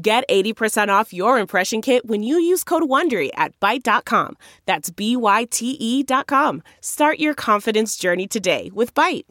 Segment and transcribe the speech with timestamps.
[0.00, 4.36] Get 80% off your impression kit when you use code WONDERY at Byte.com.
[4.64, 6.62] That's B-Y-T-E dot com.
[6.80, 9.24] Start your confidence journey today with Byte.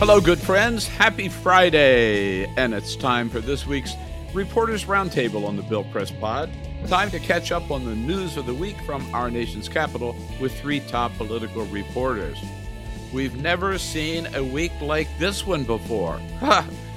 [0.00, 0.88] Hello, good friends.
[0.88, 2.46] Happy Friday.
[2.56, 3.92] And it's time for this week's
[4.34, 6.50] Reporters Roundtable on the Bill Press Pod.
[6.88, 10.52] Time to catch up on the news of the week from our nation's capital with
[10.60, 12.36] three top political reporters.
[13.12, 16.18] We've never seen a week like this one before.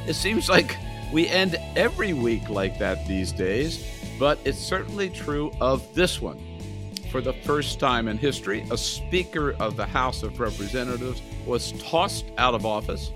[0.08, 0.78] it seems like
[1.12, 3.86] we end every week like that these days,
[4.18, 6.40] but it's certainly true of this one.
[7.12, 12.26] For the first time in history, a Speaker of the House of Representatives was tossed
[12.38, 13.12] out of office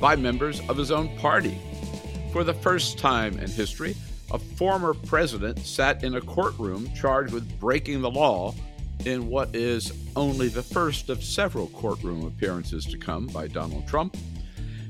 [0.00, 1.60] by members of his own party.
[2.32, 3.96] For the first time in history,
[4.30, 8.54] a former president sat in a courtroom charged with breaking the law
[9.04, 14.16] in what is only the first of several courtroom appearances to come by Donald Trump.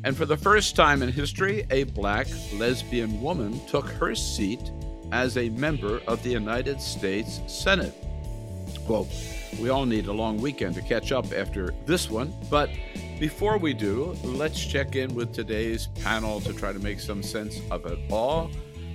[0.04, 4.70] And for the first time in history, a black lesbian woman took her seat
[5.12, 7.94] as a member of the United States Senate.
[8.88, 9.08] Well,
[9.60, 12.70] we all need a long weekend to catch up after this one, but
[13.18, 17.60] before we do, let's check in with today's panel to try to make some sense
[17.70, 18.50] of it all.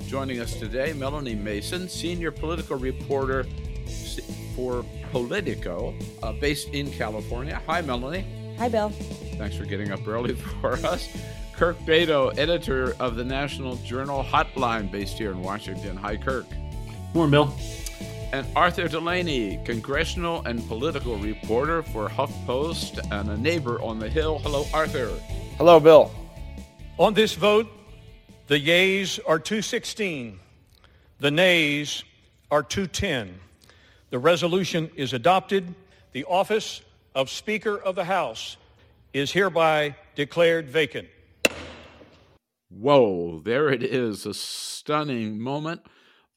[0.08, 3.46] Joining us today, Melanie Mason, senior political reporter
[4.56, 7.62] for Politico, uh, based in California.
[7.68, 8.26] Hi, Melanie.
[8.58, 8.90] Hi, Bill.
[9.38, 11.10] Thanks for getting up early for us.
[11.54, 15.96] Kirk Bado, editor of the National Journal Hotline, based here in Washington.
[15.98, 16.46] Hi, Kirk.
[17.14, 17.54] Morning, Bill.
[18.32, 24.40] And Arthur Delaney, congressional and political reporter for HuffPost and a neighbor on the Hill.
[24.40, 25.10] Hello, Arthur.
[25.58, 26.12] Hello, Bill.
[26.98, 27.68] On this vote,
[28.48, 30.40] the yeas are 216,
[31.20, 32.04] the nays
[32.50, 33.40] are 210.
[34.14, 35.74] The resolution is adopted.
[36.12, 36.84] The office
[37.16, 38.58] of Speaker of the House
[39.12, 41.08] is hereby declared vacant.
[42.70, 44.28] Whoa, there it is.
[44.28, 45.82] A stunning moment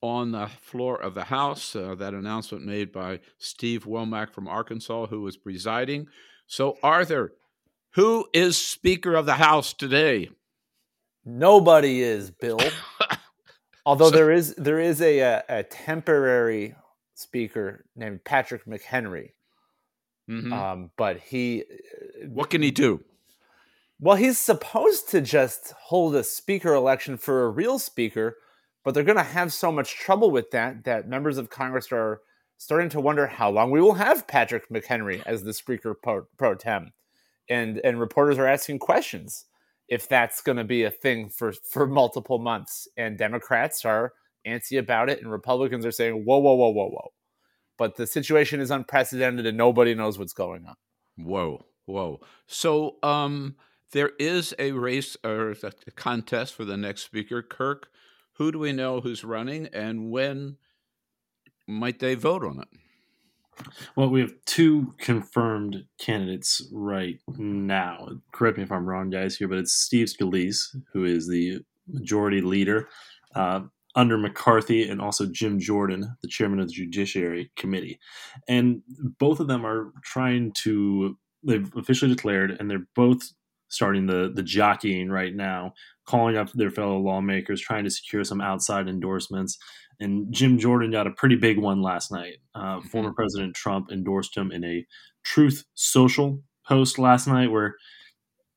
[0.00, 1.76] on the floor of the House.
[1.76, 6.06] Uh, that announcement made by Steve Womack from Arkansas, who was presiding.
[6.46, 7.34] So, Arthur,
[7.90, 10.30] who is Speaker of the House today?
[11.26, 12.58] Nobody is, Bill.
[13.84, 16.74] Although so, there is there is a, a, a temporary
[17.18, 19.30] speaker named Patrick McHenry.
[20.30, 20.52] Mm-hmm.
[20.52, 23.02] Um, but he, uh, what can he do?
[23.98, 28.36] Well, he's supposed to just hold a speaker election for a real speaker,
[28.84, 32.20] but they're going to have so much trouble with that that members of Congress are
[32.58, 36.54] starting to wonder how long we will have Patrick McHenry as the speaker pro, pro
[36.54, 36.92] tem,
[37.48, 39.46] and and reporters are asking questions
[39.88, 44.12] if that's going to be a thing for for multiple months, and Democrats are
[44.46, 47.12] antsy about it, and Republicans are saying, whoa, whoa, whoa, whoa, whoa.
[47.78, 50.76] But the situation is unprecedented and nobody knows what's going on.
[51.18, 52.20] Whoa, whoa.
[52.46, 53.56] So um,
[53.92, 57.42] there is a race or a contest for the next speaker.
[57.42, 57.88] Kirk,
[58.34, 60.56] who do we know who's running and when
[61.66, 62.68] might they vote on it?
[63.94, 68.08] Well, we have two confirmed candidates right now.
[68.32, 72.42] Correct me if I'm wrong, guys, here, but it's Steve Scalise, who is the majority
[72.42, 72.88] leader.
[73.34, 73.62] Uh,
[73.96, 77.98] under McCarthy and also Jim Jordan, the chairman of the Judiciary Committee.
[78.46, 78.82] And
[79.18, 83.32] both of them are trying to, they've officially declared, and they're both
[83.68, 85.72] starting the, the jockeying right now,
[86.06, 89.58] calling up their fellow lawmakers, trying to secure some outside endorsements.
[89.98, 92.36] And Jim Jordan got a pretty big one last night.
[92.54, 92.88] Uh, mm-hmm.
[92.88, 94.86] Former President Trump endorsed him in a
[95.24, 97.74] Truth Social post last night where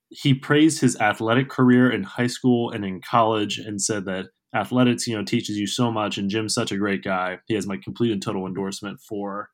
[0.10, 5.07] he praised his athletic career in high school and in college and said that athletics,
[5.07, 6.18] you know, teaches you so much.
[6.18, 7.40] And Jim's such a great guy.
[7.48, 9.50] He has my complete and total endorsement for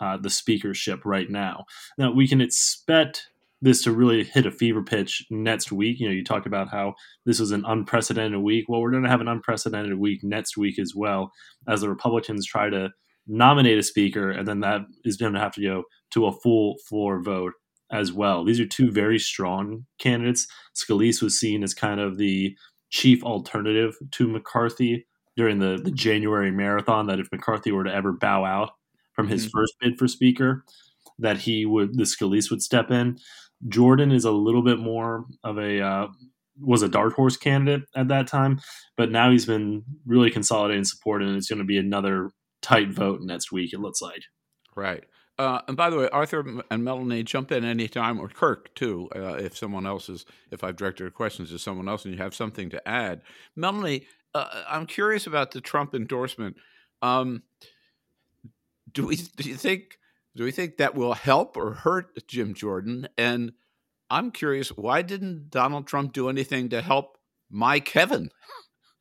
[0.00, 1.64] uh, the speakership right now.
[1.98, 3.28] Now we can expect
[3.60, 6.00] this to really hit a fever pitch next week.
[6.00, 6.94] You know, you talk about how
[7.24, 8.64] this was an unprecedented week.
[8.68, 11.30] Well, we're going to have an unprecedented week next week as well,
[11.68, 12.90] as the Republicans try to
[13.28, 16.74] nominate a speaker, and then that is going to have to go to a full
[16.88, 17.52] floor vote
[17.92, 18.44] as well.
[18.44, 20.48] These are two very strong candidates.
[20.74, 22.56] Scalise was seen as kind of the
[22.92, 25.06] chief alternative to McCarthy
[25.36, 28.72] during the, the January marathon that if McCarthy were to ever bow out
[29.14, 29.58] from his mm-hmm.
[29.58, 30.64] first bid for speaker,
[31.18, 33.18] that he would the Scalise would step in.
[33.68, 36.08] Jordan is a little bit more of a uh,
[36.60, 38.60] was a dark horse candidate at that time,
[38.96, 42.30] but now he's been really consolidating support, and it's going to be another
[42.60, 43.72] tight vote next week.
[43.72, 44.22] It looks like.
[44.76, 45.04] Right.
[45.42, 49.34] Uh, and by the way, Arthur and Melanie, jump in anytime, or Kirk too, uh,
[49.34, 52.70] if someone else is, if I've directed questions to someone else and you have something
[52.70, 53.22] to add.
[53.56, 54.06] Melanie,
[54.36, 56.58] uh, I'm curious about the Trump endorsement.
[57.02, 57.42] Um,
[58.92, 59.98] do we do you think
[60.36, 63.08] do we think that will help or hurt Jim Jordan?
[63.18, 63.50] And
[64.10, 67.18] I'm curious, why didn't Donald Trump do anything to help
[67.50, 68.30] my Kevin?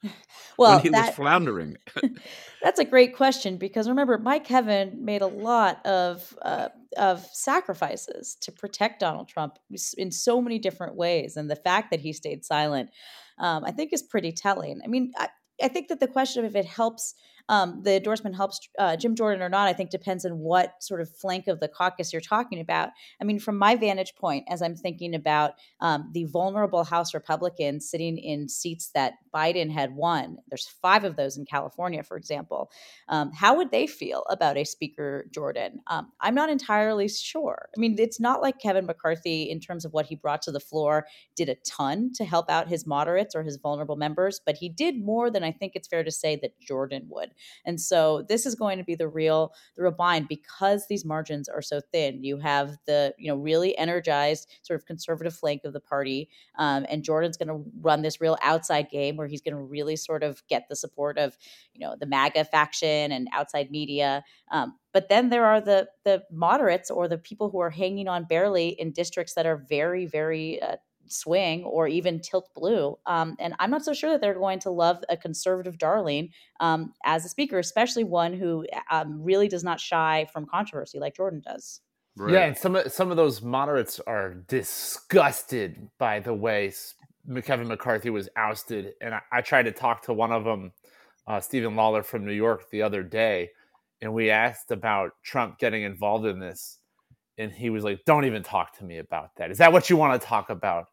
[0.58, 1.78] well, when he that, was floundering.
[2.62, 8.36] that's a great question because remember, Mike Kevin made a lot of uh, of sacrifices
[8.42, 9.60] to protect Donald Trump
[9.98, 12.90] in so many different ways, and the fact that he stayed silent,
[13.38, 14.82] um, I think, is pretty telling.
[14.84, 15.30] I mean, I,
[15.62, 17.16] I think that the question of if it helps
[17.50, 21.02] um, the endorsement helps uh, Jim Jordan or not, I think depends on what sort
[21.02, 22.90] of flank of the caucus you're talking about.
[23.22, 27.90] I mean, from my vantage point, as I'm thinking about um, the vulnerable House Republicans
[27.90, 32.72] sitting in seats that Biden had won, there's five of those in California, for example.
[33.10, 35.80] Um, how would they feel about a Speaker Jordan?
[35.88, 37.70] Um, I'm not entirely sure.
[37.76, 40.60] I mean, it's not like Kevin McCarthy, in terms of what he brought to the
[40.60, 41.06] floor,
[41.36, 45.04] did a ton to help out his moderates or his vulnerable members, but he did
[45.04, 47.31] more than I think it's fair to say that Jordan would.
[47.66, 49.92] And so this is going to be the real the real
[50.28, 52.24] because these margins are so thin.
[52.24, 56.86] You have the you know really energized sort of conservative flank of the party, um,
[56.90, 60.24] and Jordan's going to run this real outside game where he's going to really sort
[60.24, 61.38] of get the support of
[61.74, 64.24] you know the MAGA faction and outside media.
[64.52, 68.26] Um, but then there are the the moderates or the people who are hanging on
[68.26, 70.78] barely in districts that are very very uh,
[71.08, 72.98] swing or even tilt blue.
[73.06, 76.94] Um, and I'm not so sure that they're going to love a conservative darling um,
[77.06, 81.42] as a speaker, especially one who um, really does not shy from controversy like Jordan
[81.46, 81.82] does.
[82.18, 82.34] Right.
[82.34, 86.74] Yeah, and some of some of those moderates are disgusted by the way
[87.44, 90.74] Kevin McCarthy was ousted, and I, I tried to talk to one of them,
[91.26, 93.52] uh, Stephen Lawler from New York, the other day,
[94.02, 96.80] and we asked about Trump getting involved in this,
[97.38, 99.52] and he was like, "Don't even talk to me about that.
[99.52, 100.88] Is that what you want to talk about?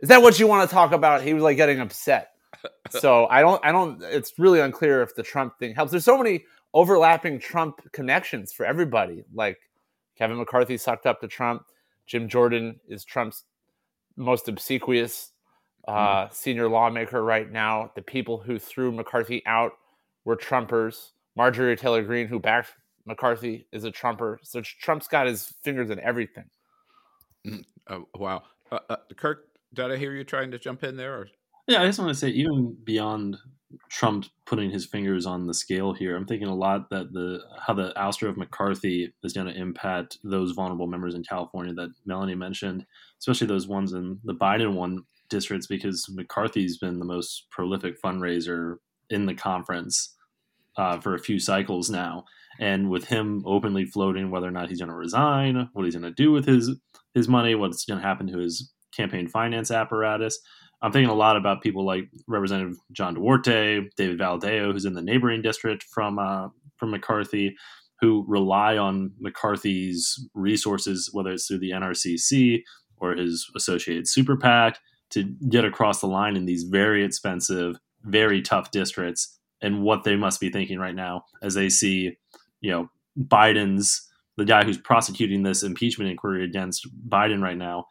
[0.00, 2.30] Is that what you want to talk about?" He was like getting upset.
[2.88, 4.02] So I don't, I don't.
[4.02, 5.90] It's really unclear if the Trump thing helps.
[5.90, 9.24] There's so many overlapping Trump connections for everybody.
[9.34, 9.58] Like
[10.16, 11.64] Kevin McCarthy sucked up to Trump.
[12.06, 13.44] Jim Jordan is Trump's
[14.16, 15.30] most obsequious
[15.88, 16.32] uh, mm.
[16.32, 17.90] senior lawmaker right now.
[17.94, 19.72] The people who threw McCarthy out
[20.24, 21.10] were Trumpers.
[21.36, 22.74] Marjorie Taylor Greene, who backed
[23.06, 24.40] McCarthy is a Trumper.
[24.42, 26.44] So Trump's got his fingers in everything.
[27.46, 28.42] Mm, oh, wow.
[28.72, 31.14] Uh, uh, Kirk, did I hear you trying to jump in there?
[31.14, 31.28] Or?
[31.66, 33.36] Yeah, I just want to say, even beyond
[33.90, 37.74] Trump putting his fingers on the scale here, I'm thinking a lot that the how
[37.74, 42.34] the ouster of McCarthy is going to impact those vulnerable members in California that Melanie
[42.34, 42.86] mentioned,
[43.18, 48.76] especially those ones in the Biden one districts, because McCarthy's been the most prolific fundraiser
[49.10, 50.14] in the conference
[50.76, 52.24] uh, for a few cycles now
[52.60, 56.04] and with him openly floating whether or not he's going to resign, what he's going
[56.04, 56.70] to do with his
[57.14, 60.38] his money, what's going to happen to his campaign finance apparatus.
[60.82, 65.02] I'm thinking a lot about people like Representative John Duarte, David Valadao, who's in the
[65.02, 67.56] neighboring district from uh, from McCarthy,
[68.00, 72.62] who rely on McCarthy's resources, whether it's through the NRCC
[72.98, 74.78] or his associated super PAC,
[75.10, 79.38] to get across the line in these very expensive, very tough districts.
[79.62, 82.18] And what they must be thinking right now as they see
[82.64, 87.84] you know Biden's the guy who's prosecuting this impeachment inquiry against Biden right now,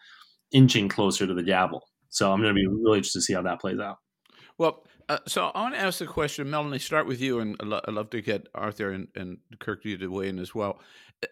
[0.51, 1.87] inching closer to the gavel.
[2.09, 3.99] So I'm going to be really interested to see how that plays out.
[4.57, 6.79] Well, uh, so I want to ask the question, Melanie.
[6.79, 10.39] Start with you, and I'd love to get Arthur and, and Kirk to weigh in
[10.39, 10.79] as well.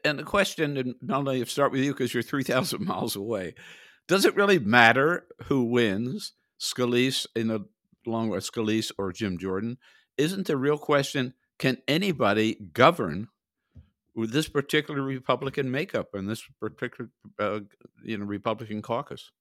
[0.06, 3.56] And the question, and Melanie, start with you because you're three thousand miles away.
[4.08, 7.66] Does it really matter who wins, Scalise in the
[8.06, 9.78] long run, Scalise or Jim Jordan?
[10.18, 13.28] Isn't the real question can anybody govern
[14.16, 17.62] this particular Republican makeup and this particular uh,
[18.04, 19.32] you know Republican caucus?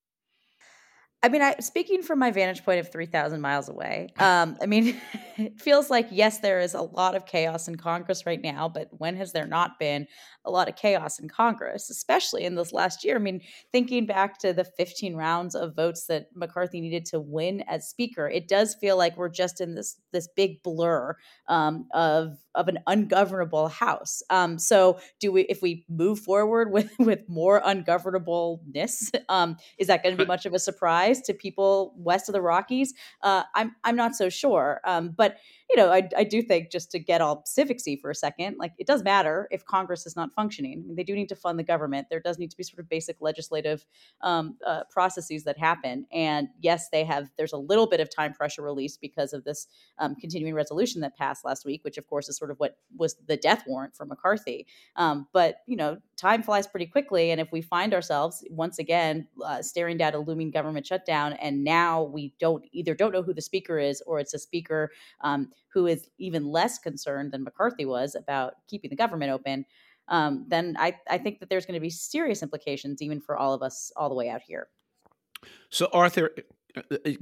[1.22, 4.08] I mean, I speaking from my vantage point of three thousand miles away.
[4.18, 4.98] Um, I mean,
[5.36, 8.88] it feels like yes, there is a lot of chaos in Congress right now, but
[8.90, 10.06] when has there not been
[10.46, 13.16] a lot of chaos in Congress, especially in this last year?
[13.16, 17.64] I mean, thinking back to the fifteen rounds of votes that McCarthy needed to win
[17.68, 21.16] as Speaker, it does feel like we're just in this this big blur
[21.48, 24.22] um, of of an ungovernable House.
[24.30, 30.02] Um, so, do we if we move forward with with more ungovernableness, um, is that
[30.02, 31.09] going to be much of a surprise?
[31.10, 34.80] Applies to people west of the Rockies, uh, I'm I'm not so sure.
[34.84, 35.36] Um, but
[35.70, 38.72] you know, I, I do think just to get all civicsy for a second, like
[38.78, 40.82] it does matter if Congress is not functioning.
[40.82, 42.08] I mean, they do need to fund the government.
[42.10, 43.86] There does need to be sort of basic legislative
[44.20, 46.06] um, uh, processes that happen.
[46.12, 47.30] And yes, they have.
[47.38, 51.16] There's a little bit of time pressure released because of this um, continuing resolution that
[51.16, 54.04] passed last week, which of course is sort of what was the death warrant for
[54.04, 54.66] McCarthy.
[54.96, 59.28] Um, but you know, time flies pretty quickly, and if we find ourselves once again
[59.44, 63.34] uh, staring down a looming government shutdown, and now we don't either don't know who
[63.34, 67.84] the speaker is, or it's a speaker um, who is even less concerned than McCarthy
[67.84, 69.64] was about keeping the government open,
[70.08, 73.54] um, then I, I think that there's going to be serious implications even for all
[73.54, 74.68] of us all the way out here.
[75.70, 76.30] So, Arthur,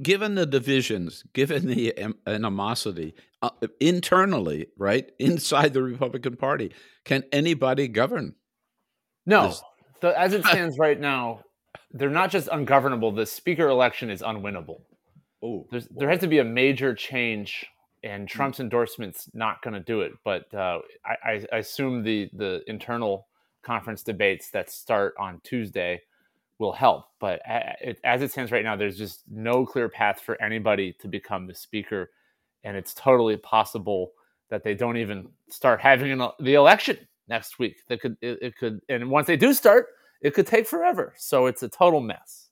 [0.01, 1.93] given the divisions, given the
[2.27, 6.73] animosity uh, internally, right, inside the Republican Party,
[7.05, 8.35] can anybody govern?
[9.25, 9.53] No.
[10.01, 11.41] So as it stands right now,
[11.91, 13.11] they're not just ungovernable.
[13.11, 14.81] The speaker election is unwinnable.
[15.43, 17.65] Oh, there has to be a major change
[18.03, 18.29] and mm.
[18.29, 20.13] Trump's endorsement's not going to do it.
[20.23, 23.27] But uh, I, I, assume the the internal
[23.63, 26.01] conference debates that start on Tuesday
[26.59, 27.05] will help.
[27.19, 27.41] But
[28.03, 31.55] as it stands right now, there's just no clear path for anybody to become the
[31.55, 32.11] speaker,
[32.63, 34.11] and it's totally possible
[34.49, 37.77] that they don't even start having an, the election next week.
[37.87, 39.87] That could it, it could, and once they do start,
[40.21, 41.13] it could take forever.
[41.17, 42.48] So it's a total mess.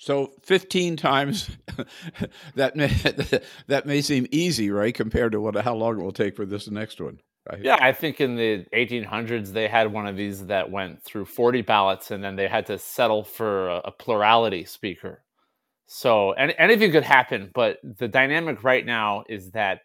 [0.00, 1.50] So 15 times
[2.54, 2.88] that may,
[3.66, 6.70] that may seem easy, right, compared to what how long it will take for this
[6.70, 7.18] next one.
[7.50, 7.62] Right?
[7.62, 11.60] Yeah, I think in the 1800s they had one of these that went through 40
[11.62, 15.22] ballots, and then they had to settle for a, a plurality speaker.
[15.86, 19.80] So and anything could happen, but the dynamic right now is that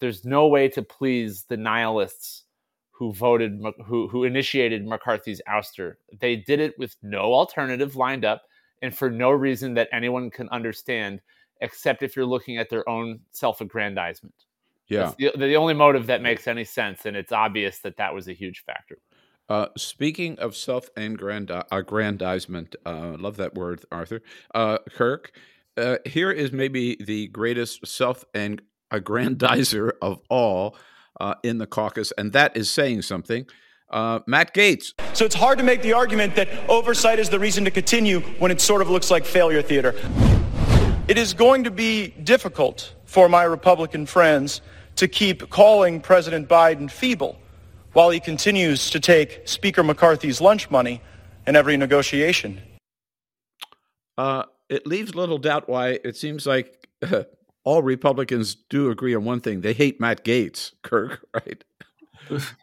[0.00, 2.42] there's no way to please the nihilists
[2.90, 5.94] who voted who who initiated McCarthy's ouster.
[6.20, 8.42] They did it with no alternative lined up
[8.86, 11.20] and for no reason that anyone can understand
[11.60, 14.36] except if you're looking at their own self-aggrandizement.
[14.86, 15.10] Yeah.
[15.18, 18.32] The, the, only motive that makes any sense and it's obvious that that was a
[18.32, 18.98] huge factor.
[19.48, 24.22] Uh, speaking of self-aggrandizement uh, love that word arthur.
[24.54, 25.32] Uh, kirk
[25.76, 30.76] uh, here is maybe the greatest self-aggrandizer of all
[31.20, 33.44] uh, in the caucus and that is saying something
[33.90, 34.92] uh, Matt Gaetz.
[35.14, 38.50] So it's hard to make the argument that oversight is the reason to continue when
[38.50, 39.94] it sort of looks like failure theater.
[41.08, 44.60] It is going to be difficult for my Republican friends
[44.96, 47.38] to keep calling President Biden feeble
[47.92, 51.00] while he continues to take Speaker McCarthy's lunch money
[51.46, 52.60] in every negotiation.
[54.18, 57.22] Uh, it leaves little doubt why it seems like uh,
[57.64, 61.62] all Republicans do agree on one thing: they hate Matt Gaetz, Kirk, right?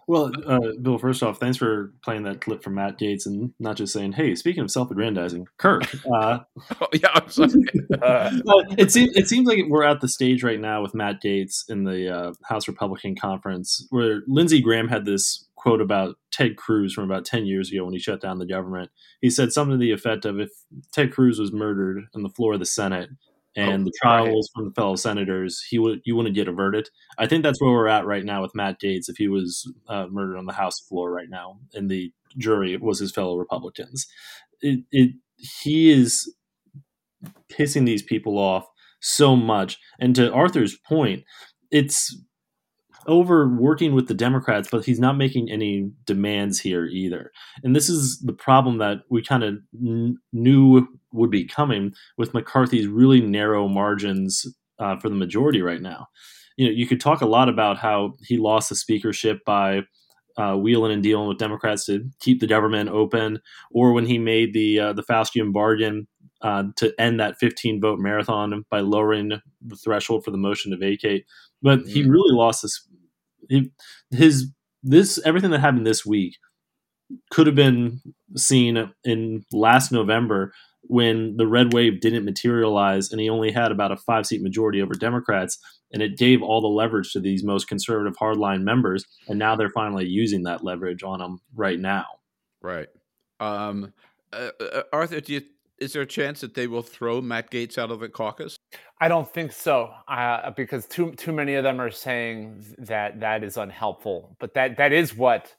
[0.07, 3.77] Well, uh, Bill, first off, thanks for playing that clip from Matt Gaetz and not
[3.77, 6.39] just saying, "Hey, speaking of self-aggrandizing, Kirk." Uh,
[6.81, 7.49] oh, yeah, I'm sorry.
[8.01, 8.29] uh,
[8.77, 11.85] it seems it seems like we're at the stage right now with Matt Gaetz in
[11.85, 17.05] the uh, House Republican conference where Lindsey Graham had this quote about Ted Cruz from
[17.05, 18.91] about ten years ago when he shut down the government.
[19.21, 20.49] He said something to the effect of, "If
[20.91, 23.09] Ted Cruz was murdered on the floor of the Senate."
[23.55, 24.59] And oh, the trials right.
[24.59, 26.89] from the fellow senators, he would you wouldn't get a verdict.
[27.17, 29.09] I think that's where we're at right now with Matt Gaetz.
[29.09, 32.99] If he was uh, murdered on the House floor right now, and the jury was
[32.99, 34.07] his fellow Republicans,
[34.61, 36.33] it, it he is
[37.51, 38.65] pissing these people off
[39.01, 39.77] so much.
[39.99, 41.23] And to Arthur's point,
[41.71, 42.17] it's
[43.07, 47.31] over working with the Democrats, but he's not making any demands here either.
[47.63, 52.33] And this is the problem that we kind of n- knew would be coming with
[52.33, 54.45] McCarthy's really narrow margins
[54.79, 56.07] uh, for the majority right now.
[56.57, 59.81] You know, you could talk a lot about how he lost the speakership by
[60.37, 63.39] uh, wheeling and dealing with Democrats to keep the government open,
[63.71, 66.07] or when he made the uh, the Faustian bargain
[66.43, 69.31] uh, to end that 15 vote marathon by lowering
[69.61, 71.25] the threshold for the motion to vacate.
[71.61, 71.89] But mm-hmm.
[71.89, 72.85] he really lost his,
[74.11, 74.51] his
[74.83, 76.37] this everything that happened this week
[77.31, 78.01] could have been
[78.35, 83.91] seen in last November when the red wave didn't materialize and he only had about
[83.91, 85.57] a five seat majority over Democrats.
[85.91, 89.05] And it gave all the leverage to these most conservative hardline members.
[89.27, 92.05] And now they're finally using that leverage on them right now.
[92.61, 92.87] Right.
[93.39, 93.93] Um,
[94.31, 95.41] uh, uh, Arthur, you,
[95.77, 98.57] is there a chance that they will throw Matt Gaetz out of the caucus?
[99.03, 103.43] I don't think so, uh, because too too many of them are saying that that
[103.43, 104.37] is unhelpful.
[104.39, 105.53] But that that is what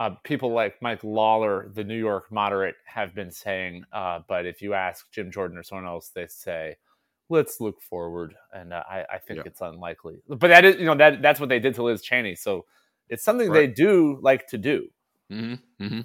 [0.00, 3.84] uh, people like Mike Lawler, the New York moderate, have been saying.
[3.92, 6.78] Uh, but if you ask Jim Jordan or someone else, they say,
[7.28, 9.42] "Let's look forward," and uh, I, I, think yeah.
[9.46, 10.22] it's unlikely.
[10.26, 12.34] But that is, you know, that that's what they did to Liz Cheney.
[12.34, 12.64] So
[13.08, 13.54] it's something right.
[13.54, 14.88] they do like to do.
[15.30, 16.00] Mm-hmm, mm-hmm.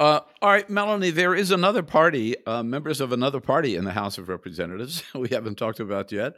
[0.00, 3.92] Uh, all right, Melanie, there is another party, uh, members of another party in the
[3.92, 6.34] House of Representatives we haven't talked about yet.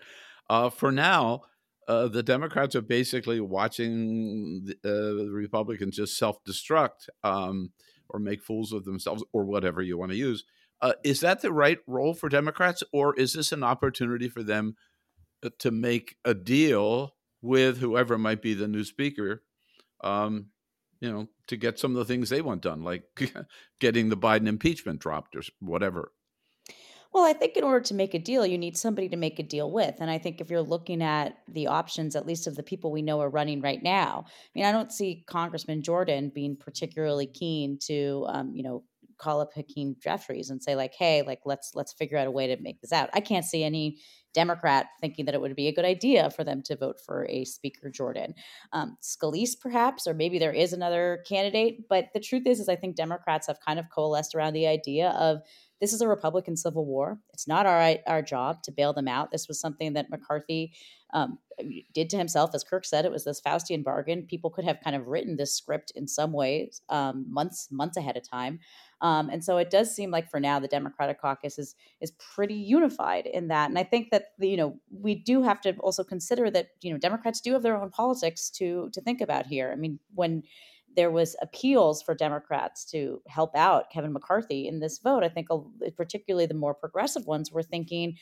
[0.51, 1.43] Uh, for now,
[1.87, 7.71] uh, the Democrats are basically watching the, uh, the Republicans just self destruct um,
[8.09, 10.45] or make fools of themselves or whatever you want to use.
[10.81, 14.75] Uh, is that the right role for Democrats, or is this an opportunity for them
[15.59, 19.45] to make a deal with whoever might be the new speaker?
[20.03, 20.47] Um,
[21.05, 23.05] you know, to get some of the things they want done, like
[23.79, 26.13] getting the Biden impeachment dropped or whatever.
[27.13, 29.43] Well, I think in order to make a deal, you need somebody to make a
[29.43, 29.97] deal with.
[30.01, 33.03] And I think if you're looking at the options, at least of the people we
[33.03, 37.79] know are running right now, I mean, I don't see Congressman Jordan being particularly keen
[37.83, 38.83] to, um, you know,
[39.19, 42.49] call up Hakeem Jeffries and say like, "Hey, like let's let's figure out a way
[42.49, 44.01] to make this out." I can't see any
[44.35, 47.45] Democrat thinking that it would be a good idea for them to vote for a
[47.45, 48.35] Speaker Jordan.
[48.73, 51.89] Um, Scalise, perhaps, or maybe there is another candidate.
[51.89, 55.11] But the truth is, is I think Democrats have kind of coalesced around the idea
[55.11, 55.41] of
[55.81, 57.19] this is a Republican civil war.
[57.33, 59.31] It's not our our job to bail them out.
[59.31, 60.73] This was something that McCarthy
[61.13, 61.39] um,
[61.93, 63.05] did to himself, as Kirk said.
[63.05, 64.27] It was this Faustian bargain.
[64.27, 68.17] People could have kind of written this script in some ways um, months months ahead
[68.17, 68.61] of time.
[69.05, 72.55] Um, and so it does seem like for now the Democratic caucus is is pretty
[72.55, 73.69] unified in that.
[73.69, 76.99] And I think that you know we do have to also consider that you know
[76.99, 79.71] Democrats do have their own politics to to think about here.
[79.73, 80.43] I mean when
[80.97, 85.23] there was appeals for Democrats to help out Kevin McCarthy in this vote.
[85.25, 85.49] I think
[85.97, 88.17] particularly the more progressive ones were thinking,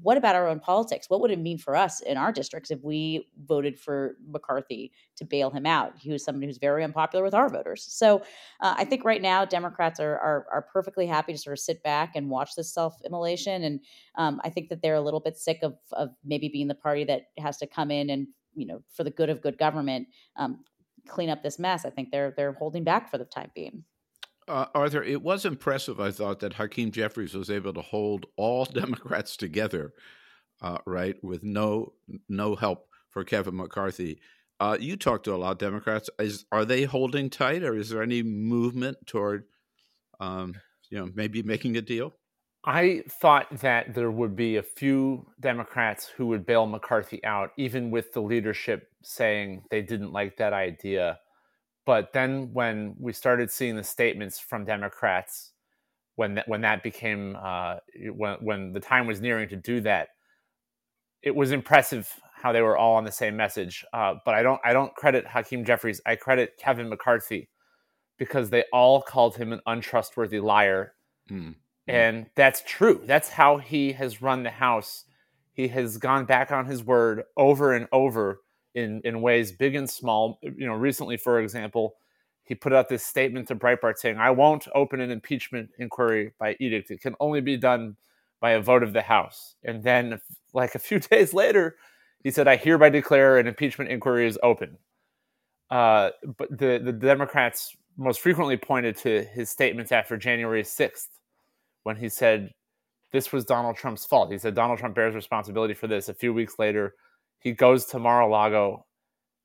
[0.00, 1.08] what about our own politics?
[1.08, 5.24] What would it mean for us in our districts if we voted for McCarthy to
[5.24, 5.92] bail him out?
[5.98, 7.86] He was somebody who's very unpopular with our voters.
[7.88, 8.22] So
[8.60, 11.82] uh, I think right now Democrats are, are, are perfectly happy to sort of sit
[11.82, 13.80] back and watch this self-immolation, and
[14.16, 17.04] um, I think that they're a little bit sick of of maybe being the party
[17.04, 20.64] that has to come in and you know for the good of good government um,
[21.08, 21.84] clean up this mess.
[21.84, 23.84] I think they're they're holding back for the time being.
[24.46, 26.00] Uh, Arthur, it was impressive.
[26.00, 29.92] I thought that Hakeem Jeffries was able to hold all Democrats together,
[30.62, 31.92] uh, right, with no
[32.28, 34.20] no help for Kevin McCarthy.
[34.60, 36.10] Uh, you talked to a lot of Democrats.
[36.18, 39.44] Is are they holding tight, or is there any movement toward,
[40.18, 40.54] um,
[40.90, 42.14] you know, maybe making a deal?
[42.64, 47.90] I thought that there would be a few Democrats who would bail McCarthy out, even
[47.90, 51.18] with the leadership saying they didn't like that idea.
[51.86, 55.52] But then when we started seeing the statements from Democrats,
[56.16, 57.76] when that, when that became uh,
[58.14, 60.08] when when the time was nearing to do that,
[61.22, 63.84] it was impressive how they were all on the same message.
[63.92, 66.00] Uh, but I don't I don't credit Hakeem Jeffries.
[66.06, 67.48] I credit Kevin McCarthy
[68.18, 70.94] because they all called him an untrustworthy liar.
[71.30, 71.54] Mm
[71.88, 73.02] and that's true.
[73.06, 75.04] That's how he has run the house.
[75.52, 78.40] He has gone back on his word over and over
[78.78, 80.38] in, in ways big and small.
[80.42, 81.94] You know, recently, for example,
[82.44, 86.56] he put out this statement to Breitbart saying, I won't open an impeachment inquiry by
[86.60, 86.90] edict.
[86.90, 87.96] It can only be done
[88.40, 89.56] by a vote of the House.
[89.64, 90.20] And then,
[90.54, 91.76] like a few days later,
[92.22, 94.78] he said, I hereby declare an impeachment inquiry is open.
[95.70, 101.08] Uh, but the, the Democrats most frequently pointed to his statements after January 6th
[101.82, 102.52] when he said
[103.12, 104.30] this was Donald Trump's fault.
[104.30, 106.08] He said Donald Trump bears responsibility for this.
[106.08, 106.94] A few weeks later,
[107.38, 108.86] he goes to Mar-a-Lago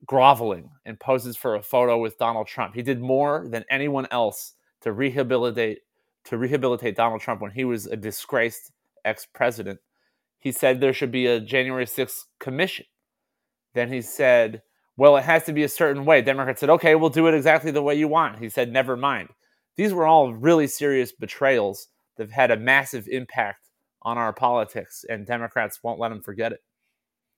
[0.06, 2.75] groveling and poses for a photo with Donald Trump.
[2.75, 5.79] He did more than anyone else to rehabilitate
[6.25, 8.71] to rehabilitate Donald Trump when he was a disgraced
[9.03, 9.79] ex-president.
[10.39, 12.86] He said there should be a January 6th commission.
[13.73, 14.62] Then he said,
[14.95, 17.71] "Well, it has to be a certain way." Democrats said, "Okay, we'll do it exactly
[17.71, 19.29] the way you want." He said, "Never mind."
[19.75, 23.69] These were all really serious betrayals that have had a massive impact
[24.03, 26.63] on our politics, and Democrats won't let them forget it.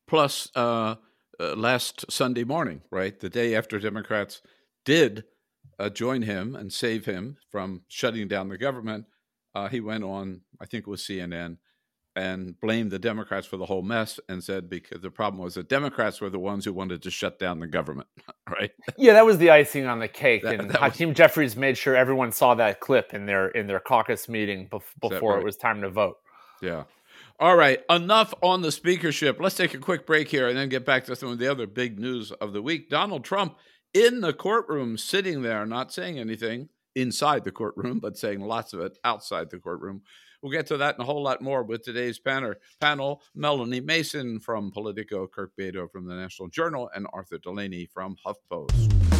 [0.07, 0.95] Plus, uh,
[1.39, 4.41] uh, last Sunday morning, right, the day after Democrats
[4.83, 5.25] did
[5.79, 9.05] uh, join him and save him from shutting down the government,
[9.53, 11.57] uh, he went on, I think it was CNN,
[12.15, 15.63] and blamed the Democrats for the whole mess and said because the problem was the
[15.63, 18.07] Democrats were the ones who wanted to shut down the government,
[18.49, 18.71] right?
[18.97, 21.17] Yeah, that was the icing on the cake, that, and that Hakeem was...
[21.17, 24.69] Jeffries made sure everyone saw that clip in their in their caucus meeting
[25.01, 25.41] before right?
[25.41, 26.17] it was time to vote.
[26.61, 26.83] Yeah.
[27.39, 29.39] All right, enough on the speakership.
[29.39, 31.67] Let's take a quick break here and then get back to some of the other
[31.67, 32.89] big news of the week.
[32.89, 33.57] Donald Trump
[33.93, 38.79] in the courtroom, sitting there, not saying anything inside the courtroom, but saying lots of
[38.79, 40.01] it outside the courtroom
[40.45, 43.23] We'll get to that and a whole lot more with today's panel.
[43.33, 49.14] Melanie Mason from Politico, Kirk Bado from the National Journal, and Arthur Delaney from HuffPost.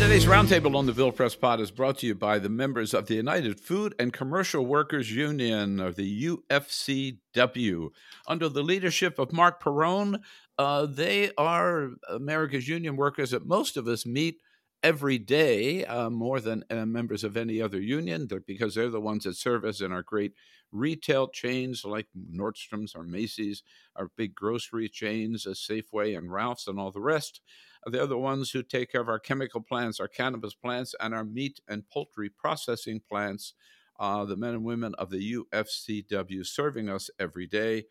[0.00, 3.06] Today's roundtable on the Bill Press Pod is brought to you by the members of
[3.06, 7.90] the United Food and Commercial Workers Union, or the UFCW.
[8.26, 10.22] Under the leadership of Marc Perrone,
[10.56, 14.40] uh, they are America's union workers that most of us meet
[14.82, 19.24] every day, uh, more than uh, members of any other union, because they're the ones
[19.24, 20.32] that serve us in our great
[20.72, 23.62] retail chains like Nordstrom's or Macy's,
[23.96, 27.40] our big grocery chains, uh, Safeway and Ralph's, and all the rest.
[27.86, 31.24] They're the ones who take care of our chemical plants, our cannabis plants, and our
[31.24, 33.54] meat and poultry processing plants.
[33.98, 37.84] Uh, the men and women of the UFCW serving us every day.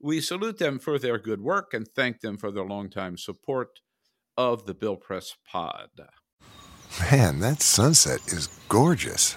[0.00, 3.80] We salute them for their good work and thank them for their longtime support
[4.36, 5.90] of the Bill Press Pod.
[7.10, 9.36] Man, that sunset is gorgeous.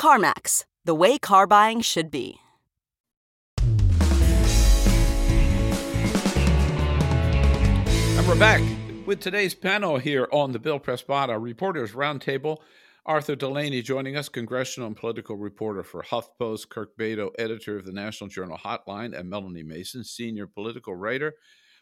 [0.00, 2.40] CarMax, the way car buying should be.
[8.16, 8.62] And we're back
[9.06, 12.58] with today's panel here on the Bill Press Pod, Reporters Roundtable.
[13.06, 17.92] Arthur Delaney joining us, congressional and political reporter for HuffPost, Kirk Bado, editor of the
[17.92, 21.34] National Journal Hotline, and Melanie Mason, senior political writer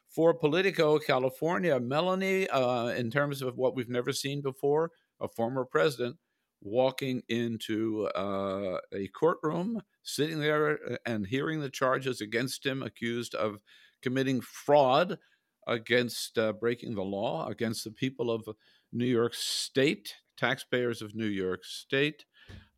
[0.08, 1.78] for Politico California.
[1.78, 6.16] Melanie, uh, in terms of what we've never seen before, a former president
[6.62, 13.34] walking into uh, a courtroom, sitting there uh, and hearing the charges against him, accused
[13.34, 13.60] of
[14.00, 15.18] committing fraud
[15.66, 18.48] against uh, breaking the law against the people of
[18.92, 22.24] New York State, taxpayers of New York State.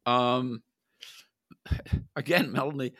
[0.07, 0.63] Um,
[2.17, 2.93] again, Melanie,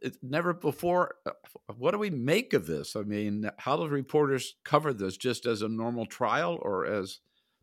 [0.00, 1.16] it's never before.
[1.24, 1.32] Uh,
[1.76, 2.96] what do we make of this?
[2.96, 7.20] I mean, how do reporters cover this just as a normal trial or as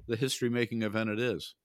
[0.07, 1.55] the history making event it is?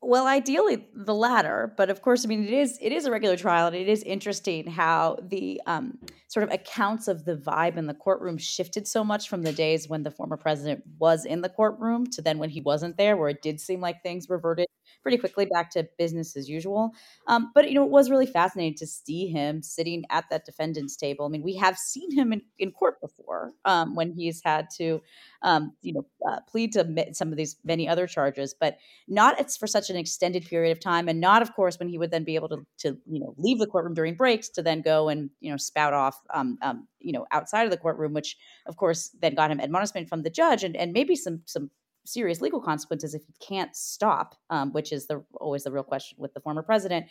[0.00, 3.36] Well, ideally the latter, but of course, I mean it is it is a regular
[3.36, 5.98] trial, and it is interesting how the um,
[6.28, 9.88] sort of accounts of the vibe in the courtroom shifted so much from the days
[9.88, 13.28] when the former president was in the courtroom to then when he wasn't there, where
[13.28, 14.66] it did seem like things reverted
[15.02, 16.92] pretty quickly back to business as usual.
[17.26, 20.96] Um, but you know, it was really fascinating to see him sitting at that defendant's
[20.96, 21.24] table.
[21.24, 25.00] I mean, we have seen him in, in court before um, when he's had to,
[25.42, 29.56] um, you know, uh, plead to some of these many other charges, but not it's
[29.56, 32.24] for such an extended period of time, and not, of course, when he would then
[32.24, 35.30] be able to, to you know, leave the courtroom during breaks to then go and
[35.40, 39.10] you know spout off, um, um, you know, outside of the courtroom, which of course
[39.20, 41.70] then got him admonishment from the judge and and maybe some some
[42.06, 46.16] serious legal consequences if he can't stop, um, which is the always the real question
[46.20, 47.06] with the former president.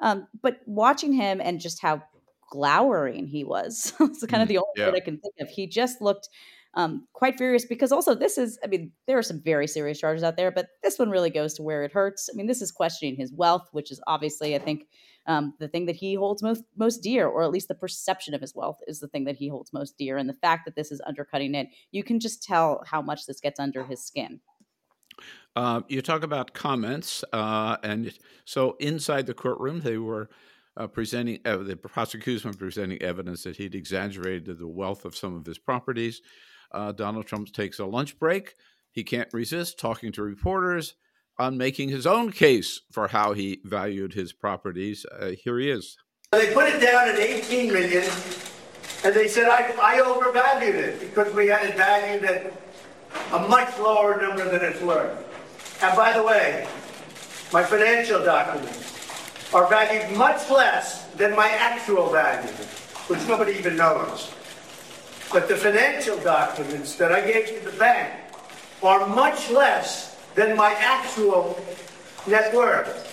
[0.00, 2.02] Um, but watching him and just how
[2.50, 4.86] glowering he was, it's kind of mm, the only yeah.
[4.86, 5.48] word I can think of.
[5.48, 6.28] He just looked
[6.74, 10.22] um, quite furious because also this is, I mean, there are some very serious charges
[10.22, 12.28] out there, but this one really goes to where it hurts.
[12.32, 14.86] I mean, this is questioning his wealth, which is obviously, I think,
[15.26, 18.40] um, the thing that he holds most most dear, or at least the perception of
[18.40, 20.16] his wealth is the thing that he holds most dear.
[20.16, 23.40] And the fact that this is undercutting it, you can just tell how much this
[23.40, 24.40] gets under his skin.
[25.54, 30.30] Uh, you talk about comments, uh, and so inside the courtroom, they were
[30.76, 35.44] uh, presenting uh, the prosecution presenting evidence that he'd exaggerated the wealth of some of
[35.44, 36.22] his properties.
[36.72, 38.54] Uh, Donald Trump takes a lunch break.
[38.90, 40.94] He can't resist talking to reporters
[41.38, 45.06] on making his own case for how he valued his properties.
[45.06, 45.96] Uh, here he is.
[46.32, 48.04] They put it down at 18 million,
[49.04, 52.52] and they said I, I overvalued it because we had it valued at
[53.32, 55.82] a much lower number than it's worth.
[55.82, 56.68] And by the way,
[57.52, 58.90] my financial documents,
[59.52, 62.48] are valued much less than my actual value,
[63.08, 64.32] which nobody even knows.
[65.32, 68.12] But the financial documents that I gave to the bank
[68.82, 71.62] are much less than my actual
[72.26, 73.06] net worth.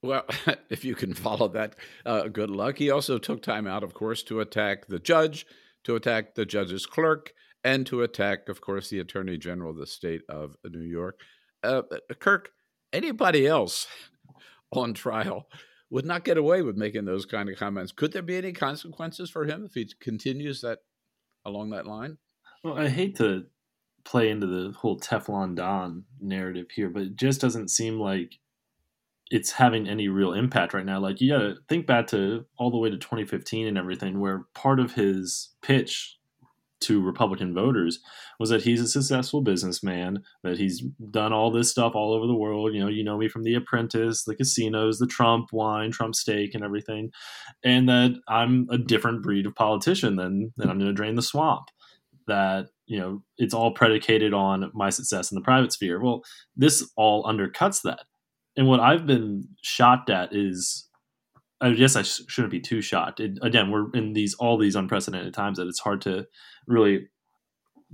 [0.00, 0.24] Well,
[0.70, 1.74] if you can follow that,
[2.06, 2.78] uh, good luck.
[2.78, 5.44] He also took time out, of course, to attack the judge,
[5.84, 7.32] to attack the judge's clerk,
[7.64, 11.18] and to attack, of course, the attorney general of the state of New York.
[11.64, 11.82] Uh,
[12.20, 12.50] Kirk,
[12.92, 13.88] anybody else
[14.72, 15.48] on trial
[15.90, 17.92] would not get away with making those kind of comments.
[17.92, 20.78] Could there be any consequences for him if he continues that
[21.44, 22.18] along that line?
[22.62, 23.46] Well, I hate to
[24.04, 28.38] play into the whole Teflon Don narrative here, but it just doesn't seem like
[29.30, 31.00] it's having any real impact right now.
[31.00, 34.46] Like you got to think back to all the way to 2015 and everything, where
[34.54, 36.18] part of his pitch
[36.82, 38.00] to Republican voters
[38.38, 42.34] was that he's a successful businessman, that he's done all this stuff all over the
[42.34, 42.74] world.
[42.74, 46.54] You know, you know me from The Apprentice, the casinos, the Trump wine, Trump steak,
[46.54, 47.10] and everything,
[47.64, 51.22] and that I'm a different breed of politician than that I'm going to drain the
[51.22, 51.68] swamp.
[52.26, 56.00] That you know, it's all predicated on my success in the private sphere.
[56.00, 56.22] Well,
[56.56, 58.04] this all undercuts that
[58.56, 60.88] and what I've been shocked at is,
[61.62, 63.20] I guess I sh- shouldn't be too shocked.
[63.20, 66.26] It, again, we're in these all these unprecedented times that it's hard to
[66.66, 67.08] really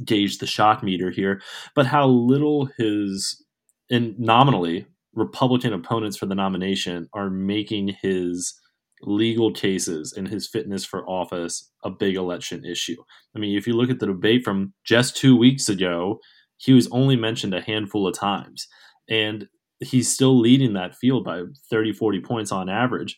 [0.05, 1.43] gauge the shock meter here.
[1.75, 3.45] But how little his,
[3.91, 8.55] and nominally, Republican opponents for the nomination are making his
[9.03, 12.97] legal cases and his fitness for office a big election issue.
[13.35, 16.19] I mean, if you look at the debate from just two weeks ago,
[16.57, 18.67] he was only mentioned a handful of times.
[19.09, 19.49] And
[19.81, 23.17] he's still leading that field by 30, 40 points on average.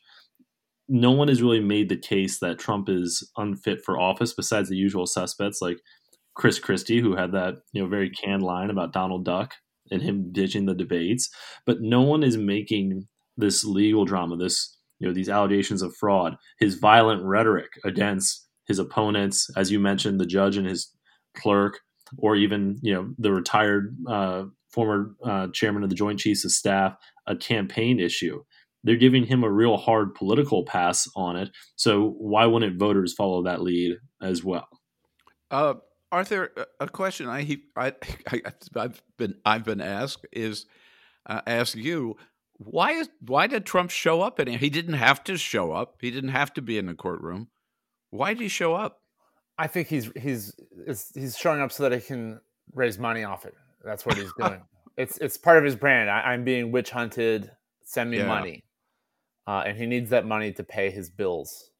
[0.92, 4.76] No one has really made the case that Trump is unfit for office besides the
[4.76, 5.78] usual suspects like
[6.34, 9.54] Chris Christie, who had that you know very canned line about Donald Duck
[9.90, 11.30] and him ditching the debates.
[11.64, 16.36] But no one is making this legal drama, this you know these allegations of fraud,
[16.58, 20.90] his violent rhetoric against his opponents, as you mentioned, the judge and his
[21.36, 21.80] clerk,
[22.18, 26.52] or even you know the retired uh, former uh, chairman of the Joint Chiefs of
[26.52, 28.42] Staff, a campaign issue.
[28.82, 31.50] They're giving him a real hard political pass on it.
[31.76, 34.68] So why wouldn't voters follow that lead as well?
[35.50, 35.74] Uh,
[36.12, 37.92] Arthur, a question I, I,
[38.32, 38.42] I
[38.74, 40.66] have been I've been asked is
[41.26, 42.16] uh, ask you
[42.58, 44.38] why is why did Trump show up?
[44.38, 45.96] And he didn't have to show up.
[46.00, 47.48] He didn't have to be in the courtroom.
[48.10, 49.00] Why did he show up?
[49.56, 50.54] I think he's he's
[51.14, 52.40] he's showing up so that he can
[52.74, 53.54] raise money off it.
[53.84, 54.62] That's what he's doing.
[54.96, 56.10] it's it's part of his brand.
[56.10, 57.50] I, am being witch hunted.
[57.84, 58.26] Send me yeah.
[58.26, 58.64] money,
[59.46, 61.70] uh, and he needs that money to pay his bills.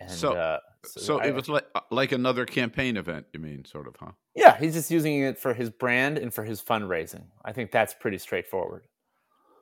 [0.00, 3.26] And so, uh, so, so I, it was like uh, like another campaign event.
[3.32, 4.12] You mean, sort of, huh?
[4.34, 7.24] Yeah, he's just using it for his brand and for his fundraising.
[7.44, 8.84] I think that's pretty straightforward.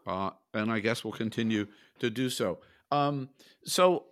[0.06, 1.66] Uh, and I guess we'll continue
[1.98, 2.60] to do so.
[2.90, 3.30] Um,
[3.64, 4.04] so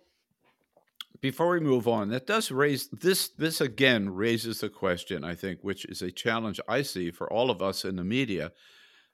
[1.21, 3.29] before we move on, that does raise this.
[3.29, 7.49] This again raises the question, I think, which is a challenge I see for all
[7.49, 8.51] of us in the media,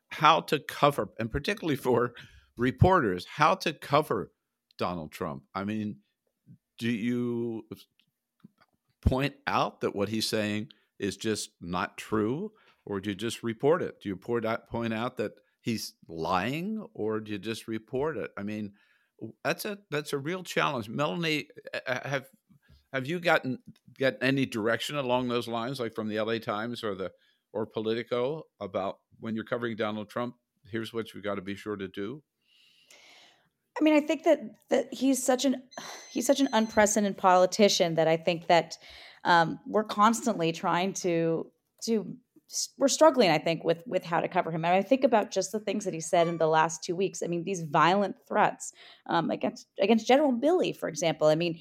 [0.10, 2.14] how to cover, and particularly for
[2.58, 4.32] reporters, how to cover
[4.78, 5.44] Donald Trump.
[5.54, 5.98] I mean,
[6.78, 7.66] do you
[9.02, 12.52] point out that what he's saying is just not true,
[12.86, 14.02] or do you just report it?
[14.02, 18.32] Do you point out, that he's lying, or do you just report it?
[18.38, 18.74] I mean
[19.44, 20.90] that's a that's a real challenge.
[20.90, 21.48] Melanie,
[21.86, 22.28] have
[22.92, 23.60] have you gotten
[23.98, 27.12] get any direction along those lines, like from the LA Times or the
[27.54, 30.36] or Politico, about when you're covering Donald Trump?
[30.70, 32.24] Here's what you've got to be sure to do.
[33.80, 35.64] I mean, I think that that he's such an
[36.12, 38.78] he's such an unprecedented politician that I think that
[39.24, 41.48] um, we're constantly trying to
[41.86, 42.16] to
[42.78, 44.64] we're struggling i think with with how to cover him.
[44.64, 47.24] And i think about just the things that he said in the last two weeks.
[47.24, 48.74] I mean these violent threats
[49.08, 51.28] um, against against general milley for example.
[51.28, 51.60] I mean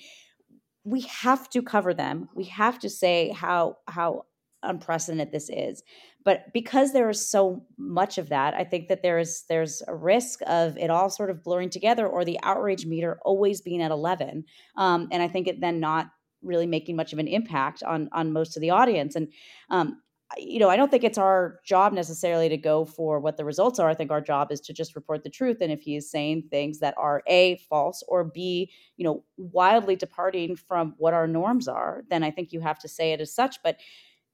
[0.85, 2.29] we have to cover them.
[2.35, 4.27] We have to say how how
[4.63, 5.83] unprecedented this is
[6.25, 9.95] but because there is so much of that i think that there is there's a
[9.95, 13.91] risk of it all sort of blurring together or the outrage meter always being at
[13.91, 14.45] 11
[14.77, 16.11] um, and i think it then not
[16.43, 19.29] really making much of an impact on on most of the audience and
[19.71, 20.03] um,
[20.39, 23.79] you know, I don't think it's our job necessarily to go for what the results
[23.79, 23.89] are.
[23.89, 25.59] I think our job is to just report the truth.
[25.61, 29.97] And if he is saying things that are A, false, or B, you know, wildly
[29.97, 33.35] departing from what our norms are, then I think you have to say it as
[33.35, 33.63] such.
[33.63, 33.79] But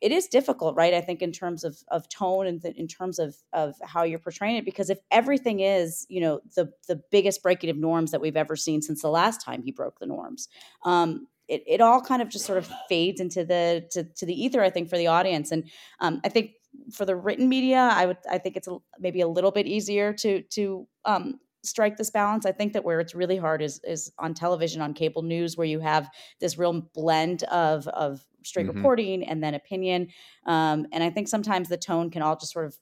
[0.00, 0.94] it is difficult, right?
[0.94, 4.18] I think in terms of of tone and th- in terms of of how you're
[4.18, 8.20] portraying it, because if everything is, you know, the the biggest breaking of norms that
[8.20, 10.48] we've ever seen since the last time he broke the norms,
[10.84, 14.34] um, it, it all kind of just sort of fades into the to, to the
[14.34, 15.64] ether i think for the audience and
[16.00, 16.50] um, i think
[16.92, 20.12] for the written media, I would I think it's a, maybe a little bit easier
[20.14, 22.46] to to um, strike this balance.
[22.46, 25.66] I think that where it's really hard is is on television, on cable news, where
[25.66, 26.08] you have
[26.40, 28.74] this real blend of of straight Mhm.
[28.74, 30.08] reporting and then opinion.
[30.46, 32.78] Um, and I think sometimes the tone can all just sort of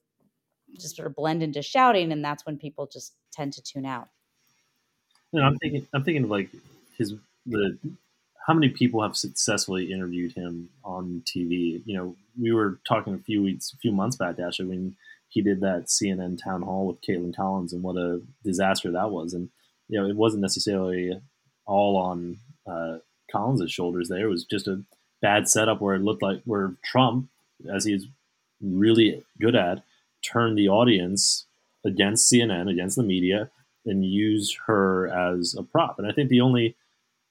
[0.79, 4.09] just sort of blend into shouting, and that's when people just tend to tune out.
[5.33, 5.87] You know, I'm thinking.
[5.92, 6.51] I'm thinking of like
[6.97, 7.14] his
[7.47, 7.79] the
[8.47, 11.83] how many people have successfully interviewed him on TV.
[11.85, 14.97] You know, we were talking a few weeks, a few months back actually when
[15.29, 19.35] he did that CNN town hall with Kaitlan Collins, and what a disaster that was.
[19.35, 19.51] And
[19.88, 21.21] you know, it wasn't necessarily
[21.66, 22.99] all on uh,
[23.31, 24.09] Collins' shoulders.
[24.09, 24.83] There it was just a
[25.22, 27.29] bad setup where it looked like where Trump,
[27.72, 28.07] as he's
[28.61, 29.83] really good at,
[30.22, 31.46] turned the audience
[31.85, 33.50] against CNN, against the media,
[33.85, 35.98] and used her as a prop.
[35.98, 36.74] And I think the only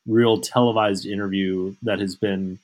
[0.08, 2.60] real televised interview that has been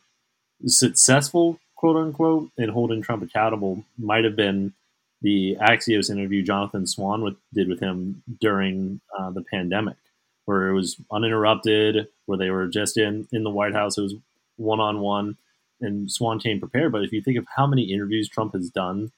[0.65, 4.73] successful, quote unquote, in holding Trump accountable might have been
[5.21, 9.97] the Axios interview Jonathan Swan with, did with him during uh, the pandemic,
[10.45, 13.97] where it was uninterrupted, where they were just in in the White House.
[13.97, 14.15] It was
[14.61, 15.37] one on one,
[15.79, 16.91] and Swan came prepared.
[16.91, 19.11] But if you think of how many interviews Trump has done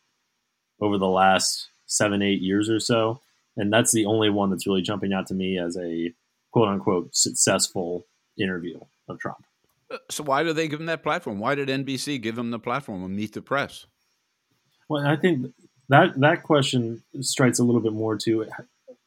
[0.81, 3.19] over the last seven, eight years or so,
[3.55, 6.13] and that's the only one that's really jumping out to me as a
[6.51, 8.05] quote unquote successful
[8.37, 9.45] interview of Trump.
[9.91, 11.39] Uh, so why do they give him that platform?
[11.39, 13.85] Why did NBC give him the platform and meet the press?
[14.89, 15.53] Well, I think
[15.89, 18.47] that that question strikes a little bit more to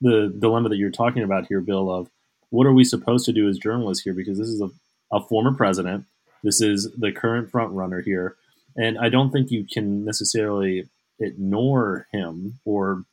[0.00, 1.90] the dilemma that you're talking about here, Bill.
[1.90, 2.10] Of
[2.50, 4.14] what are we supposed to do as journalists here?
[4.14, 4.70] Because this is a,
[5.12, 6.04] a former president.
[6.46, 8.36] This is the current front runner here,
[8.76, 13.04] and I don't think you can necessarily ignore him or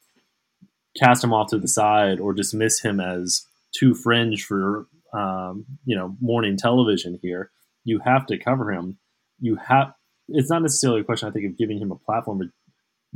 [0.95, 5.95] cast him off to the side or dismiss him as too fringe for um, you
[5.95, 7.49] know morning television here.
[7.83, 8.99] You have to cover him.
[9.39, 9.93] You have.
[10.29, 12.47] It's not necessarily a question I think of giving him a platform, but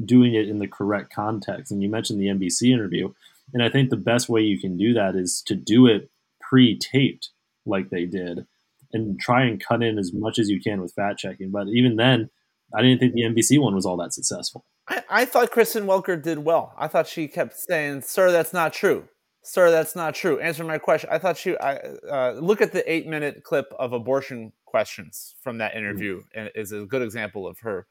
[0.03, 1.71] doing it in the correct context.
[1.71, 3.13] And you mentioned the NBC interview,
[3.53, 6.09] and I think the best way you can do that is to do it
[6.41, 7.29] pre-taped
[7.67, 8.47] like they did,
[8.93, 11.51] and try and cut in as much as you can with fact checking.
[11.51, 12.29] But even then,
[12.75, 14.65] I didn't think the NBC one was all that successful.
[14.87, 16.73] I, I thought Kristen Welker did well.
[16.77, 19.07] I thought she kept saying, "Sir, that's not true.
[19.43, 21.09] Sir, that's not true." Answer my question.
[21.11, 21.57] I thought she.
[21.57, 21.75] I
[22.09, 26.85] uh, look at the eight-minute clip of abortion questions from that interview, and is a
[26.85, 27.87] good example of her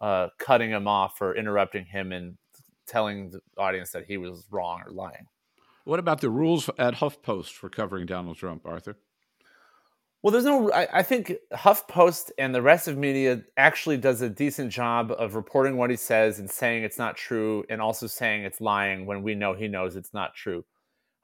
[0.00, 2.36] uh, cutting him off or interrupting him and
[2.86, 5.26] telling the audience that he was wrong or lying.
[5.84, 8.98] What about the rules at HuffPost for covering Donald Trump, Arthur?
[10.22, 10.72] Well, there's no.
[10.72, 15.36] I, I think HuffPost and the rest of media actually does a decent job of
[15.36, 19.22] reporting what he says and saying it's not true, and also saying it's lying when
[19.22, 20.64] we know he knows it's not true.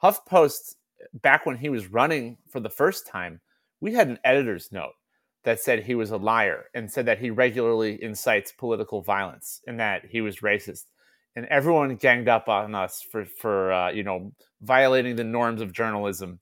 [0.02, 0.76] HuffPost,
[1.12, 3.40] back when he was running for the first time,
[3.80, 4.92] we had an editor's note
[5.42, 9.80] that said he was a liar and said that he regularly incites political violence and
[9.80, 10.84] that he was racist.
[11.34, 15.72] And everyone ganged up on us for for uh, you know violating the norms of
[15.72, 16.38] journalism.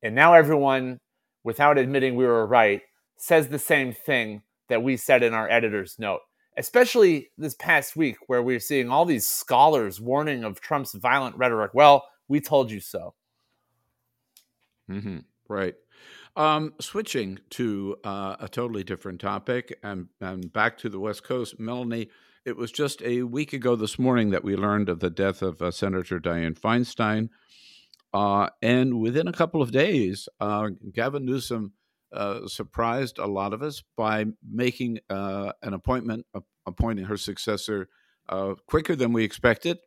[0.00, 1.00] And now everyone
[1.44, 2.82] without admitting we were right,
[3.16, 6.20] says the same thing that we said in our editor's note.
[6.56, 11.72] Especially this past week, where we're seeing all these scholars warning of Trump's violent rhetoric.
[11.72, 13.14] Well, we told you so.
[14.90, 15.18] Mm-hmm.
[15.48, 15.74] Right.
[16.36, 21.58] Um, switching to uh, a totally different topic and, and back to the West Coast,
[21.58, 22.10] Melanie.
[22.44, 25.60] It was just a week ago this morning that we learned of the death of
[25.60, 27.28] uh, Senator Dianne Feinstein.
[28.12, 31.72] Uh, and within a couple of days, uh, Gavin Newsom
[32.12, 36.26] uh, surprised a lot of us by making uh, an appointment,
[36.66, 37.88] appointing her successor
[38.28, 39.78] uh, quicker than we expected,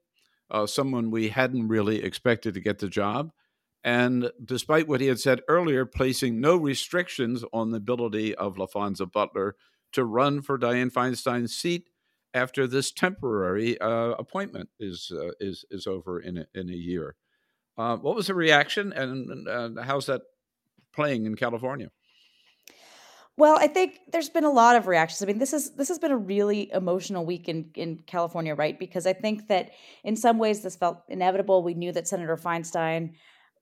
[0.52, 3.32] uh, someone we hadn't really expected to get the job.
[3.84, 9.12] And despite what he had said earlier, placing no restrictions on the ability of Laphonza
[9.12, 9.56] Butler
[9.94, 11.90] to run for Dianne Feinstein's seat
[12.36, 17.16] after this temporary appointment is is is over in a, in a year.
[17.78, 20.22] Uh, what was the reaction, and uh, how's that
[20.94, 21.90] playing in California?
[23.38, 25.24] Well, I think there's been a lot of reactions.
[25.24, 28.78] I mean, this is this has been a really emotional week in in California, right?
[28.78, 29.72] Because I think that
[30.04, 31.64] in some ways this felt inevitable.
[31.64, 33.14] We knew that Senator Feinstein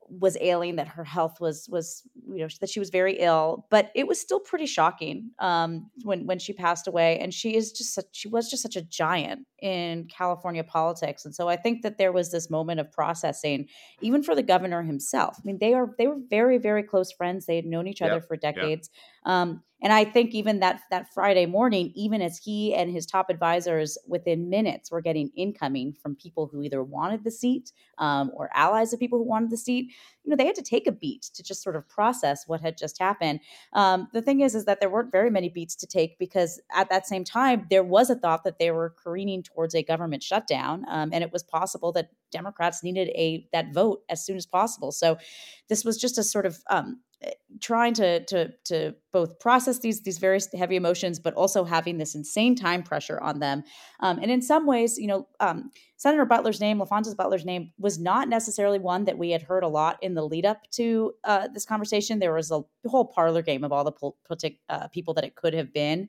[0.09, 3.91] was ailing that her health was was you know that she was very ill but
[3.95, 7.93] it was still pretty shocking um, when when she passed away and she is just
[7.93, 11.97] such, she was just such a giant in California politics and so I think that
[11.97, 13.67] there was this moment of processing
[14.01, 17.45] even for the governor himself I mean they are they were very very close friends
[17.45, 18.37] they had known each other Yep, for
[18.81, 18.89] yep.
[19.25, 23.29] Um, and I think even that that Friday morning, even as he and his top
[23.29, 28.49] advisors within minutes were getting incoming from people who either wanted the seat um, or
[28.53, 29.93] allies of people who wanted the seat,
[30.23, 32.77] you know, they had to take a beat to just sort of process what had
[32.77, 33.39] just happened.
[33.71, 36.89] Um, the thing is, is that there weren't very many beats to take because at
[36.89, 40.83] that same time there was a thought that they were careening towards a government shutdown,
[40.89, 44.91] um, and it was possible that Democrats needed a that vote as soon as possible.
[44.91, 45.17] So
[45.69, 46.99] this was just a sort of um,
[47.59, 52.15] trying to to to both process these these very heavy emotions, but also having this
[52.15, 53.63] insane time pressure on them.
[53.99, 57.99] Um, and in some ways, you know, um, Senator Butler's name, Laphonza Butler's name, was
[57.99, 61.47] not necessarily one that we had heard a lot in the lead up to uh,
[61.53, 62.19] this conversation.
[62.19, 65.53] There was a whole parlor game of all the politi- uh, people that it could
[65.53, 66.07] have been.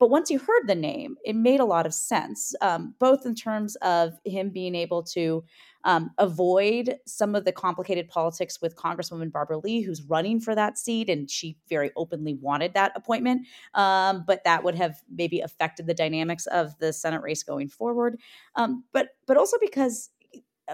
[0.00, 3.34] But once you heard the name, it made a lot of sense, um, both in
[3.34, 5.44] terms of him being able to
[5.84, 10.78] um, avoid some of the complicated politics with Congresswoman Barbara Lee, who's running for that
[10.78, 13.46] seat, and she very openly wanted that appointment.
[13.74, 18.18] Um, but that would have maybe affected the dynamics of the Senate race going forward.
[18.56, 20.10] Um, but but also because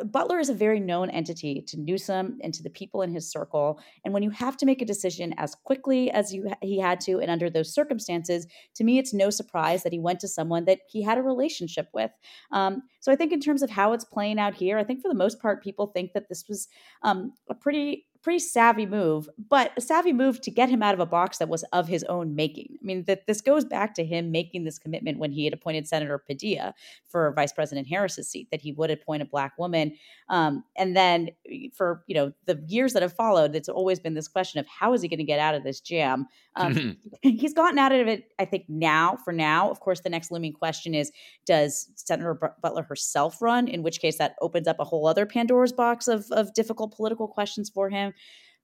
[0.05, 3.81] Butler is a very known entity to Newsom and to the people in his circle.
[4.05, 7.21] And when you have to make a decision as quickly as you he had to,
[7.21, 10.81] and under those circumstances, to me, it's no surprise that he went to someone that
[10.89, 12.11] he had a relationship with.
[12.53, 15.09] Um, so I think in terms of how it's playing out here, I think for
[15.09, 16.69] the most part, people think that this was
[17.03, 20.99] um, a pretty pretty savvy move, but a savvy move to get him out of
[20.99, 22.77] a box that was of his own making.
[22.83, 25.87] I mean, that this goes back to him making this commitment when he had appointed
[25.87, 26.75] Senator Padilla
[27.07, 29.93] for Vice President Harris's seat that he would appoint a black woman.
[30.29, 31.29] Um, and then
[31.73, 34.93] for you know the years that have followed, it's always been this question of how
[34.93, 36.27] is he going to get out of this jam?
[36.57, 39.19] Um, he's gotten out of it, I think, now.
[39.25, 41.13] For now, of course, the next looming question is:
[41.45, 43.69] Does Senator Butler herself run?
[43.69, 47.29] In which case, that opens up a whole other Pandora's box of of difficult political
[47.29, 48.13] questions for him.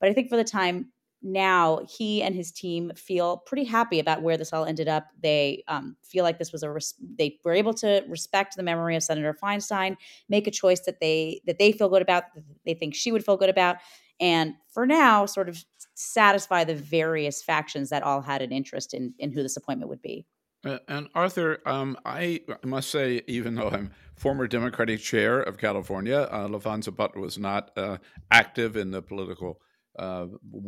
[0.00, 0.92] But I think for the time
[1.22, 5.06] now, he and his team feel pretty happy about where this all ended up.
[5.22, 8.96] They um, feel like this was a res- they were able to respect the memory
[8.96, 9.96] of Senator Feinstein,
[10.28, 13.24] make a choice that they that they feel good about, that they think she would
[13.24, 13.76] feel good about,
[14.20, 19.14] and for now, sort of satisfy the various factions that all had an interest in
[19.18, 20.26] in who this appointment would be.
[20.64, 26.28] Uh, and Arthur, um, I must say, even though I'm former Democratic chair of California,
[26.30, 27.98] uh, Laphonza Butler was not uh,
[28.30, 29.60] active in the political
[29.98, 30.26] uh,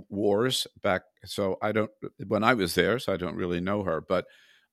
[0.09, 1.03] wars back.
[1.25, 1.91] So I don't
[2.27, 4.01] when I was there, so I don't really know her.
[4.01, 4.27] But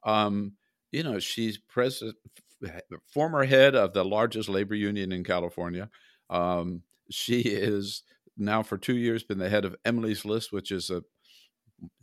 [0.03, 0.53] um,
[0.91, 2.17] you know, she's president,
[3.13, 5.89] former head of the largest labor union in California.
[6.29, 8.03] Um, she is
[8.37, 11.03] now for two years been the head of Emily's List, which is a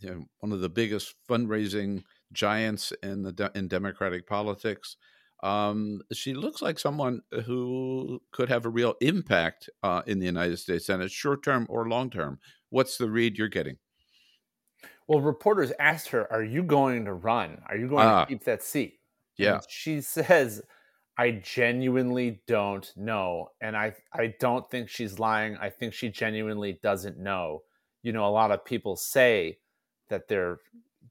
[0.00, 2.02] you know, one of the biggest fundraising
[2.32, 4.96] giants in the de- in Democratic politics.
[5.42, 10.58] Um, she looks like someone who could have a real impact uh, in the United
[10.58, 12.40] States Senate, short term or long term.
[12.70, 13.76] What's the read you're getting?
[15.06, 17.62] Well, reporters asked her, "Are you going to run?
[17.66, 18.24] Are you going to ah.
[18.24, 19.00] keep that seat?"
[19.36, 20.62] Yeah, and she says,
[21.16, 25.56] "I genuinely don't know," and I I don't think she's lying.
[25.56, 27.62] I think she genuinely doesn't know.
[28.02, 29.58] You know, a lot of people say
[30.08, 30.58] that they're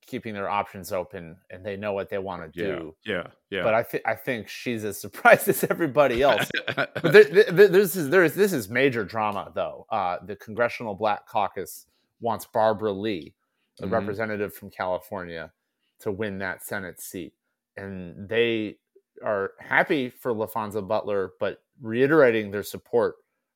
[0.05, 2.95] keeping their options open and they know what they want to do.
[3.03, 3.63] Yeah, yeah, yeah.
[3.63, 6.49] But I think I think she's as surprised as everybody else.
[6.75, 9.85] but there, there, this is there is this is major drama though.
[9.89, 11.87] Uh, the Congressional Black Caucus
[12.19, 13.33] wants Barbara Lee,
[13.77, 13.93] the mm-hmm.
[13.93, 15.51] representative from California,
[15.99, 17.33] to win that Senate seat,
[17.75, 18.77] and they
[19.23, 23.15] are happy for Laphonza Butler, but reiterating their support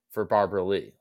[0.09, 0.93] for Barbara Lee.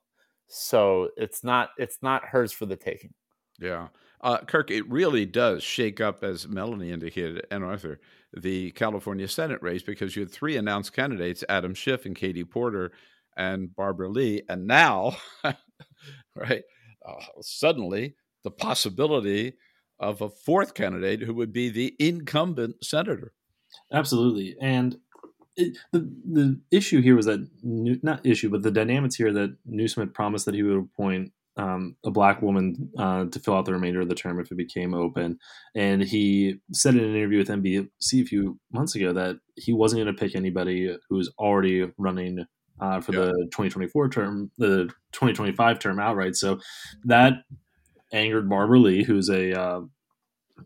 [0.49, 3.15] So it's not it's not hers for the taking.
[3.61, 3.89] Yeah.
[4.23, 8.01] Uh, Kirk, it really does shake up, as Melanie indicated, and Arthur,
[8.37, 12.93] the California Senate race because you had three announced candidates Adam Schiff and Katie Porter
[13.37, 14.43] and Barbara Lee.
[14.49, 15.17] And now,
[16.35, 16.63] right,
[17.07, 18.15] uh, suddenly
[18.45, 19.55] the possibility
[19.99, 23.33] of a fourth candidate who would be the incumbent senator.
[23.93, 24.57] Absolutely.
[24.61, 24.99] And
[25.57, 30.03] it, the the issue here was that not issue, but the dynamics here that Newsom
[30.03, 33.75] had promised that he would appoint um, a black woman uh, to fill out the
[33.75, 35.39] remainder of the term if it became open.
[35.75, 40.03] And he said in an interview with NBC a few months ago that he wasn't
[40.03, 42.47] going to pick anybody who was already running
[42.81, 43.27] uh, for yeah.
[43.27, 46.35] the 2024 term, the 2025 term outright.
[46.35, 46.61] So
[47.05, 47.35] that
[48.11, 49.81] angered Barbara Lee, who's a uh,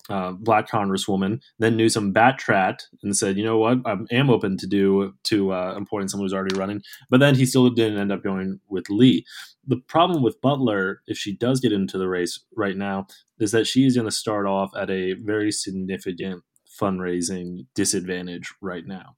[0.09, 1.41] uh, black congresswoman.
[1.59, 3.79] Then Newsom backtracked and said, "You know what?
[3.85, 7.47] I am open to do to uh, appointing someone who's already running." But then he
[7.47, 9.25] still didn't end up going with Lee.
[9.67, 13.07] The problem with Butler, if she does get into the race right now,
[13.39, 16.43] is that she is going to start off at a very significant
[16.81, 19.17] fundraising disadvantage right now.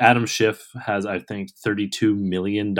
[0.00, 2.74] Adam Schiff has, I think, $32 million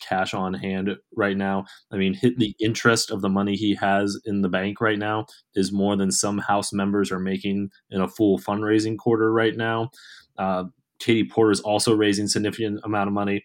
[0.00, 1.64] cash on hand right now.
[1.90, 5.26] I mean, hit the interest of the money he has in the bank right now
[5.54, 9.90] is more than some House members are making in a full fundraising quarter right now.
[10.36, 10.64] Uh,
[10.98, 13.42] Katie Porter is also raising significant amount of money.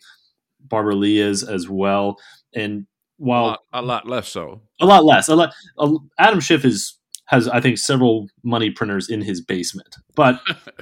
[0.59, 2.17] Barbara Lee is as well.
[2.53, 2.85] And
[3.17, 4.61] while a lot, a lot less so.
[4.81, 5.27] a lot less.
[5.27, 6.97] A lot, a, Adam Schiff is
[7.27, 10.39] has I think several money printers in his basement, but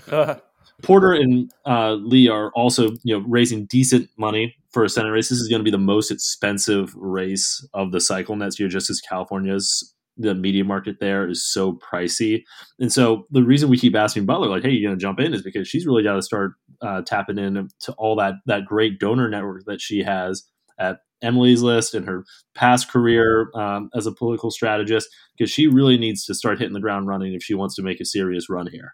[0.82, 5.30] Porter and uh, Lee are also you know raising decent money for a Senate race.
[5.30, 8.90] This is going to be the most expensive race of the cycle next year, just
[8.90, 12.44] as California's the media market there is so pricey.
[12.80, 15.34] And so the reason we keep asking Butler, like, hey, you're going to jump in,
[15.34, 19.00] is because she's really got to start uh, tapping in to all that that great
[19.00, 20.44] donor network that she has
[20.80, 25.08] at Emily's List and her past career um, as a political strategist,
[25.38, 28.00] because she really needs to start hitting the ground running if she wants to make
[28.00, 28.94] a serious run here.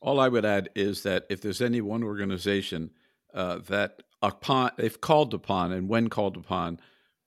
[0.00, 2.90] All I would add is that if there's any one organization
[3.34, 6.80] uh, that upon if called upon and when called upon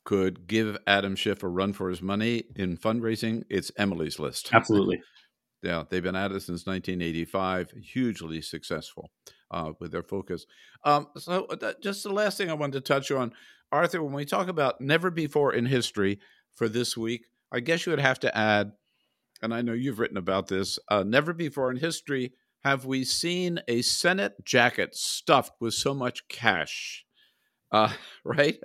[0.06, 4.50] could give Adam Schiff a run for his money in fundraising, it's Emily's List.
[4.52, 5.02] Absolutely.
[5.62, 9.12] Yeah, they've been at it since 1985, hugely successful
[9.52, 10.46] uh, with their focus.
[10.84, 13.34] Um, so, that, just the last thing I wanted to touch on,
[13.72, 16.20] Arthur, when we talk about never before in history
[16.56, 18.72] for this week, I guess you would have to add,
[19.42, 22.34] and I know you've written about this, uh, never before in history
[22.64, 27.06] have we seen a Senate jacket stuffed with so much cash.
[27.72, 27.92] Uh,
[28.24, 28.58] right?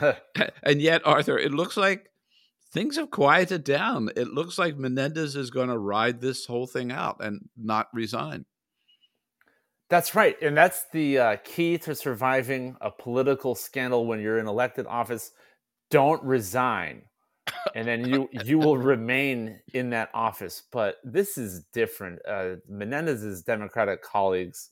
[0.62, 2.10] and yet, Arthur, it looks like
[2.72, 4.10] things have quieted down.
[4.16, 8.44] It looks like Menendez is going to ride this whole thing out and not resign.
[9.88, 10.36] That's right.
[10.42, 15.32] And that's the uh, key to surviving a political scandal when you're in elected office.
[15.90, 17.02] Don't resign.
[17.74, 20.64] and then you you will remain in that office.
[20.70, 22.18] But this is different.
[22.28, 24.70] Uh, Menendez's Democratic colleagues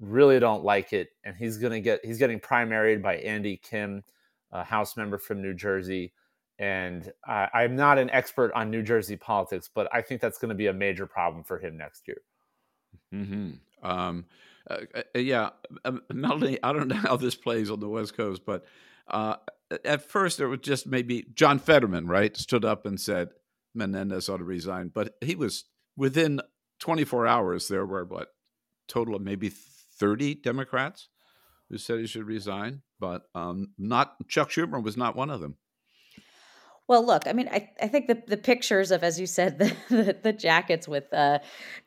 [0.00, 4.04] really don't like it, and he's gonna get he's getting primaried by Andy Kim,
[4.52, 6.12] a House member from New Jersey.
[6.58, 10.50] And uh, I'm not an expert on New Jersey politics, but I think that's going
[10.50, 12.18] to be a major problem for him next year.
[13.12, 13.88] Mm-hmm.
[13.88, 14.26] Um,
[14.68, 15.50] uh, uh, yeah,
[15.84, 18.64] um, Melanie, I don't know how this plays on the West Coast, but
[19.08, 19.36] uh,
[19.84, 23.30] at first there was just maybe John Fetterman, right, stood up and said
[23.74, 25.64] Menendez ought to resign, but he was
[25.96, 26.40] within
[26.80, 27.68] 24 hours.
[27.68, 28.28] There were what
[28.88, 31.08] total of maybe 30 Democrats
[31.68, 35.56] who said he should resign, but um, not Chuck Schumer was not one of them.
[36.86, 39.74] Well, look, I mean, I, I think the, the pictures of, as you said, the,
[39.88, 41.38] the, the jackets with uh,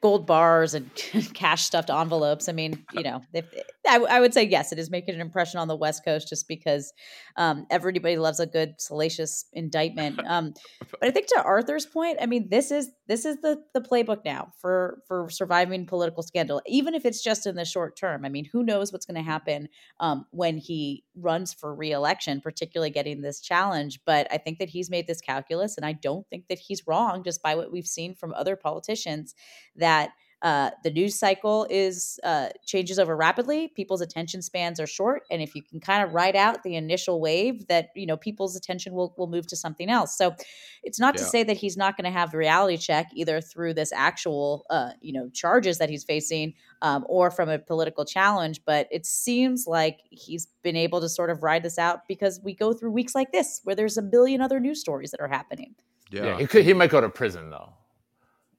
[0.01, 0.89] gold bars and
[1.33, 2.49] cash stuffed envelopes.
[2.49, 3.45] I mean, you know, if,
[3.87, 6.47] I, I would say yes, it is making an impression on the West Coast just
[6.47, 6.91] because
[7.35, 10.19] um, everybody loves a good salacious indictment.
[10.27, 10.53] Um,
[10.99, 14.25] but I think to Arthur's point, I mean, this is this is the the playbook
[14.25, 18.25] now for for surviving political scandal, even if it's just in the short term.
[18.25, 19.69] I mean, who knows what's going to happen
[20.01, 24.01] um, when he runs for reelection, particularly getting this challenge.
[24.05, 27.23] But I think that he's made this calculus, and I don't think that he's wrong,
[27.23, 29.35] just by what we've seen from other politicians
[29.75, 30.11] that
[30.43, 33.69] uh, the news cycle is uh, changes over rapidly.
[33.69, 37.19] People's attention spans are short, and if you can kind of ride out the initial
[37.19, 40.15] wave, that you know people's attention will will move to something else.
[40.15, 40.35] So
[40.83, 41.23] it's not yeah.
[41.23, 44.65] to say that he's not going to have the reality check either through this actual
[44.69, 48.61] uh, you know charges that he's facing um, or from a political challenge.
[48.63, 52.53] But it seems like he's been able to sort of ride this out because we
[52.53, 55.73] go through weeks like this where there's a billion other news stories that are happening.
[56.11, 56.63] Yeah, yeah he could.
[56.63, 57.73] He might go to prison though.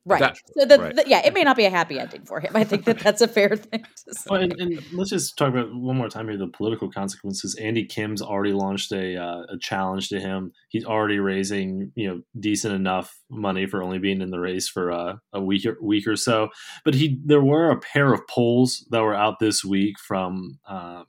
[0.09, 0.21] Right.
[0.21, 0.97] That, so the, right.
[0.97, 2.57] the, yeah, it may not be a happy ending for him.
[2.57, 4.27] I think that that's a fair thing to say.
[4.31, 7.55] Well, and, and, let's just talk about one more time here the political consequences.
[7.57, 10.53] Andy Kim's already launched a uh, a challenge to him.
[10.71, 14.91] He's already raising you know decent enough money for only being in the race for
[14.91, 16.49] uh, a week or, week or so.
[16.87, 21.03] But he there were a pair of polls that were out this week from uh,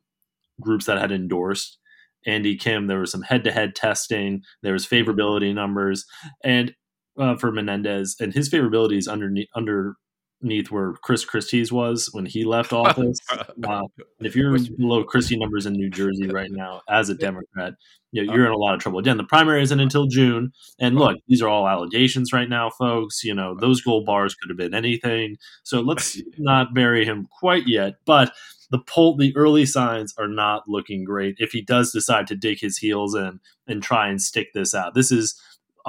[0.59, 1.77] groups that had endorsed
[2.25, 2.87] Andy Kim.
[2.87, 4.43] There was some head to head testing.
[4.61, 6.05] There was favorability numbers,
[6.43, 6.73] and
[7.20, 12.45] uh, for Menendez, and his favorability is underneath underneath where Chris Christie's was when he
[12.45, 13.20] left office.
[13.67, 13.82] uh,
[14.20, 17.74] if you're below Christie numbers in New Jersey right now as a Democrat,
[18.11, 18.99] you know, you're in a lot of trouble.
[18.99, 23.24] Again, the primary isn't until June, and look, these are all allegations right now, folks.
[23.24, 25.38] You know, those gold bars could have been anything.
[25.63, 28.32] So let's not bury him quite yet, but
[28.72, 32.59] the poll the early signs are not looking great if he does decide to dig
[32.59, 34.93] his heels in and try and stick this out.
[34.93, 35.39] This is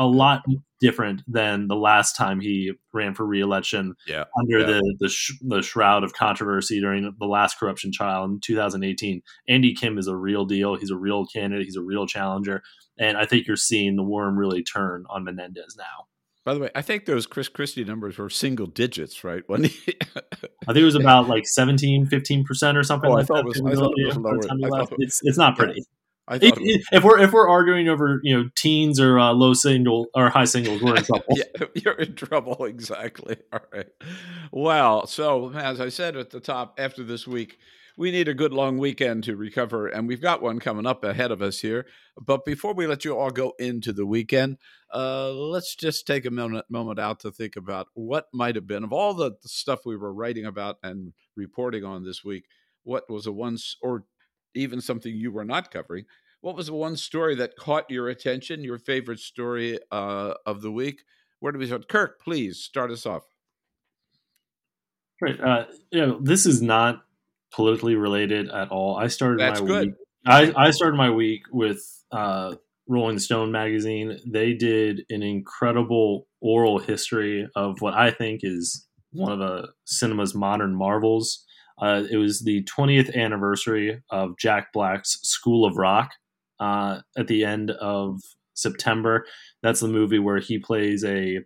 [0.01, 0.43] a lot
[0.81, 4.67] different than the last time he ran for reelection yeah, under yeah.
[4.67, 9.21] the the, sh- the shroud of controversy during the last corruption trial in 2018.
[9.47, 10.75] Andy Kim is a real deal.
[10.75, 11.67] He's a real candidate.
[11.67, 12.63] He's a real challenger,
[12.99, 16.07] and I think you're seeing the worm really turn on Menendez now.
[16.47, 19.43] By the way, I think those Chris Christie numbers were single digits, right?
[19.49, 19.99] When he
[20.67, 23.11] I think it was about like 17, 15 percent or something.
[23.11, 23.45] Oh, like I, thought that.
[23.45, 24.87] Was, I thought it was lower.
[24.99, 25.75] It's it's not pretty.
[25.77, 25.85] Yeah.
[26.31, 30.31] If, if, we're if we're arguing over you know teens or uh, low single or
[30.31, 31.25] high singles, we're in trouble.
[31.31, 33.37] yeah, you're in trouble exactly.
[33.53, 33.89] All right.
[34.53, 37.59] Well, so as I said at the top, after this week,
[37.97, 41.33] we need a good long weekend to recover, and we've got one coming up ahead
[41.33, 41.87] of us here.
[42.21, 44.59] But before we let you all go into the weekend,
[44.95, 48.85] uh, let's just take a moment, moment out to think about what might have been
[48.85, 52.45] of all the stuff we were writing about and reporting on this week.
[52.85, 54.05] What was a once, or
[54.55, 56.05] even something you were not covering?
[56.41, 58.65] What was the one story that caught your attention?
[58.65, 61.03] Your favorite story uh, of the week?
[61.41, 61.89] Where do we start?
[61.89, 63.25] Kirk, please start us off.
[65.21, 65.39] Right.
[65.39, 67.03] Uh, you know, this is not
[67.53, 68.97] politically related at all.
[68.97, 69.87] I started That's my good.
[69.89, 69.95] week.
[70.27, 71.83] I, I started my week with
[72.13, 72.55] uh,
[72.89, 74.19] Rolling Stone magazine.
[74.27, 80.35] They did an incredible oral history of what I think is one of the cinema's
[80.35, 81.45] modern marvels.
[81.81, 86.11] Uh, it was the 20th anniversary of Jack Black's School of Rock
[86.61, 88.21] uh, at the end of
[88.55, 89.25] September.
[89.63, 91.41] That's the movie where he plays a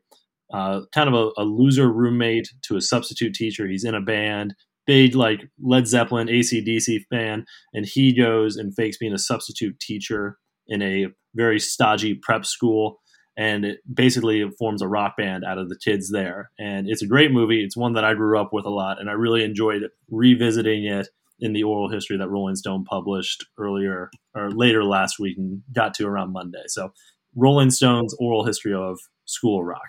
[0.52, 3.66] uh, kind of a, a loser roommate to a substitute teacher.
[3.66, 4.54] He's in a band,
[4.86, 10.36] big like Led Zeppelin, ACDC fan, and he goes and fakes being a substitute teacher
[10.66, 13.00] in a very stodgy prep school.
[13.36, 16.50] And it basically forms a rock band out of the kids there.
[16.58, 17.64] And it's a great movie.
[17.64, 21.08] It's one that I grew up with a lot, and I really enjoyed revisiting it
[21.40, 25.94] in the oral history that Rolling Stone published earlier or later last week and got
[25.94, 26.62] to around Monday.
[26.68, 26.92] So,
[27.34, 29.88] Rolling Stone's oral history of School Rock.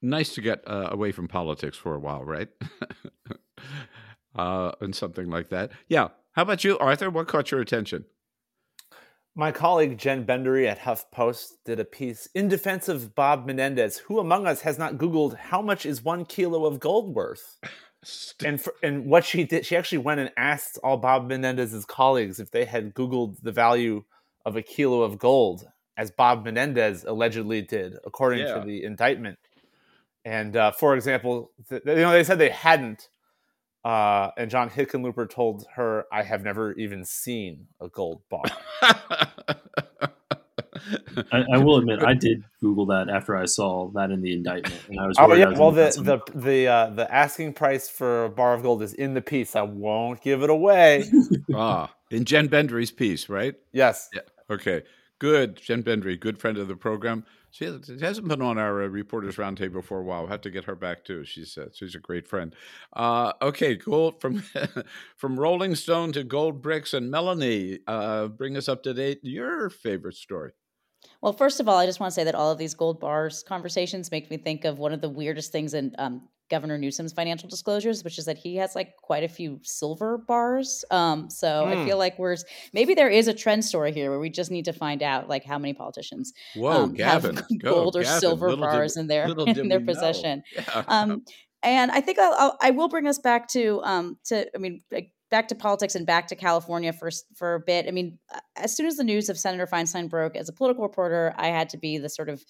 [0.00, 2.48] Nice to get uh, away from politics for a while, right?
[4.36, 5.72] uh, and something like that.
[5.88, 6.08] Yeah.
[6.32, 7.10] How about you, Arthur?
[7.10, 8.04] What caught your attention?
[9.34, 13.96] My colleague Jen Bendery at HuffPost did a piece in defense of Bob Menendez.
[13.98, 17.58] Who among us has not Googled how much is one kilo of gold worth?
[18.44, 22.40] and for, and what she did, she actually went and asked all Bob Menendez's colleagues
[22.40, 24.04] if they had Googled the value
[24.44, 25.66] of a kilo of gold,
[25.96, 28.54] as Bob Menendez allegedly did, according Yeah.
[28.54, 29.38] to the indictment.
[30.26, 33.08] And uh, for example, th- you know they said they hadn't,
[33.84, 38.42] uh, and John Hickenlooper told her, "I have never even seen a gold bar."
[41.30, 44.80] I, I will admit, I did Google that after I saw that in the indictment,
[44.88, 45.16] and I was.
[45.18, 48.62] Oh yeah, was well the the the uh, the asking price for a bar of
[48.62, 49.56] gold is in the piece.
[49.56, 51.04] I won't give it away.
[51.54, 53.54] ah, in Jen Bendery's piece, right?
[53.72, 54.08] yes.
[54.12, 54.20] Yeah.
[54.50, 54.82] Okay.
[55.22, 55.54] Good.
[55.54, 57.24] Jen Bendery, good friend of the program.
[57.52, 60.22] She has- hasn't been on our uh, Reporters Roundtable for a while.
[60.22, 61.24] We'll have to get her back too.
[61.24, 62.56] She's she's a great friend.
[62.92, 64.42] Uh, okay, gold from
[65.16, 67.78] from Rolling Stone to Gold Bricks and Melanie.
[67.86, 69.20] Uh, bring us up to date.
[69.22, 70.50] Your favorite story.
[71.20, 73.44] Well, first of all, I just want to say that all of these gold bars
[73.44, 77.48] conversations make me think of one of the weirdest things in um, Governor Newsom's financial
[77.48, 80.84] disclosures, which is that he has like quite a few silver bars.
[80.90, 81.84] Um, so I Hmm.
[81.86, 82.36] feel like we're
[82.72, 85.44] maybe there is a trend story here where we just need to find out like
[85.44, 88.20] how many politicians Whoa, um, have Gavin, go, gold or Gavin.
[88.20, 90.42] silver Little did- bars in their in their possession.
[90.54, 90.84] Yeah.
[90.86, 91.24] Um,
[91.64, 94.80] and I think I'll, I'll, I will bring us back to um to I mean
[94.90, 97.86] like, back to politics and back to California for for a bit.
[97.88, 98.18] I mean,
[98.56, 101.68] as soon as the news of Senator Feinstein broke, as a political reporter, I had
[101.70, 102.44] to be the sort of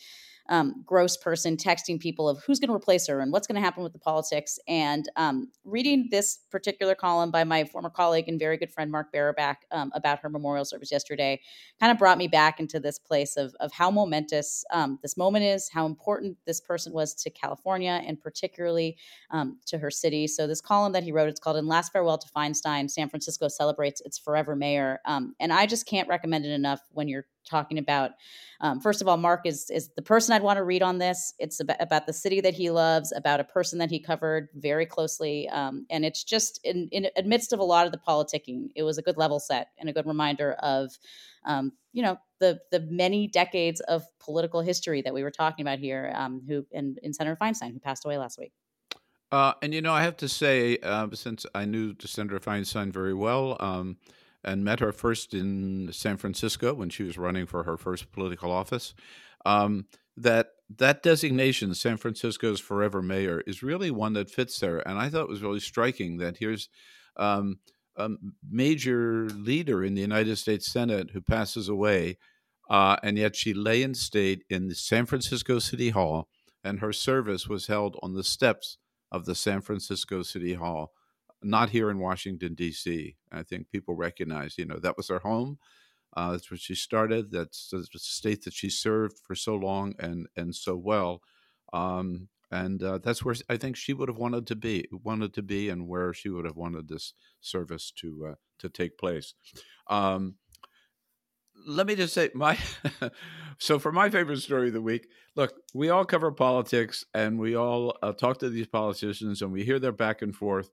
[0.48, 3.60] um, gross person texting people of who's going to replace her and what's going to
[3.60, 4.58] happen with the politics.
[4.68, 9.12] And um, reading this particular column by my former colleague and very good friend Marc
[9.12, 11.40] Barabak um, about her memorial service yesterday
[11.80, 15.44] kind of brought me back into this place of, of how momentous um, this moment
[15.44, 18.96] is, how important this person was to California and particularly
[19.30, 20.26] um, to her city.
[20.26, 23.48] So this column that he wrote, it's called "In Last Farewell to Feinstein: San Francisco
[23.48, 27.78] Celebrates Its Forever Mayor," um, and I just can't recommend it enough when you're talking
[27.78, 28.12] about.
[28.60, 31.34] Um, first of all, Mark is is the person I'd want to read on this.
[31.38, 34.86] It's about, about the city that he loves, about a person that he covered very
[34.86, 38.68] closely, um, and it's just in, in amidst of a lot of the politicking.
[38.74, 40.90] It was a good level set and a good reminder of,
[41.44, 45.78] um, you know, the the many decades of political history that we were talking about
[45.78, 46.12] here.
[46.14, 48.52] Um, who and, and Senator Feinstein, who passed away last week.
[49.32, 53.14] Uh, and you know, I have to say, uh, since I knew Senator Feinstein very
[53.14, 53.96] well um,
[54.44, 58.50] and met her first in San Francisco when she was running for her first political
[58.50, 58.94] office,
[59.44, 59.86] um,
[60.16, 64.86] that that designation, San Francisco's forever mayor, is really one that fits there.
[64.88, 66.68] And I thought it was really striking that here's
[67.16, 67.58] um,
[67.96, 68.08] a
[68.48, 72.16] major leader in the United States Senate who passes away,
[72.70, 76.28] uh, and yet she lay in state in the San Francisco City Hall,
[76.64, 78.78] and her service was held on the steps
[79.10, 80.92] of the San Francisco City Hall,
[81.42, 83.16] not here in Washington D.C.
[83.30, 85.58] I think people recognize, you know, that was her home.
[86.14, 87.30] Uh, that's where she started.
[87.30, 91.22] That's the state that she served for so long and and so well,
[91.72, 95.42] um, and uh, that's where I think she would have wanted to be, wanted to
[95.42, 99.32] be, and where she would have wanted this service to uh, to take place.
[99.88, 100.34] Um,
[101.66, 102.58] let me just say my
[103.58, 107.56] so for my favorite story of the week look we all cover politics and we
[107.56, 110.70] all uh, talk to these politicians and we hear their back and forth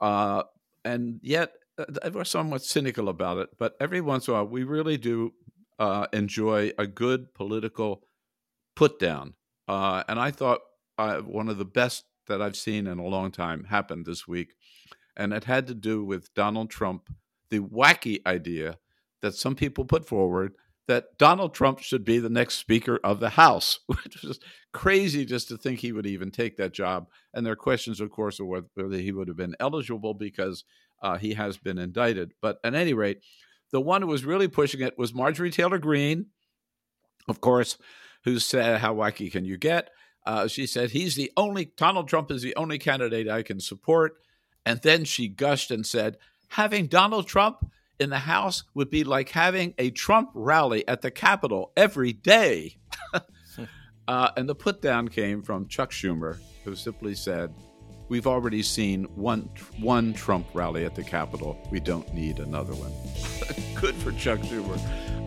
[0.00, 0.42] uh,
[0.84, 4.64] and yet uh, we're somewhat cynical about it, but every once in a while, we
[4.64, 5.32] really do
[5.78, 8.02] uh, enjoy a good political
[8.74, 9.34] put down.
[9.68, 10.60] Uh, and I thought
[10.98, 14.54] uh, one of the best that I've seen in a long time happened this week.
[15.16, 17.08] And it had to do with Donald Trump,
[17.50, 18.78] the wacky idea
[19.22, 20.52] that some people put forward
[20.88, 24.38] that Donald Trump should be the next Speaker of the House, which was
[24.72, 27.08] crazy just to think he would even take that job.
[27.34, 30.64] And there are questions, of course, of whether he would have been eligible because
[31.02, 32.32] uh, he has been indicted.
[32.40, 33.20] But at any rate,
[33.72, 36.26] the one who was really pushing it was Marjorie Taylor Greene,
[37.28, 37.78] of course,
[38.24, 39.90] who said, How wacky can you get?
[40.24, 44.14] Uh, she said, He's the only, Donald Trump is the only candidate I can support.
[44.64, 46.16] And then she gushed and said,
[46.50, 51.10] Having Donald Trump in the House would be like having a Trump rally at the
[51.10, 52.76] Capitol every day.
[54.08, 57.54] uh, and the put down came from Chuck Schumer, who simply said,
[58.08, 61.58] We've already seen one one Trump rally at the Capitol.
[61.72, 62.92] We don't need another one.
[63.80, 64.78] Good for Chuck Schumer.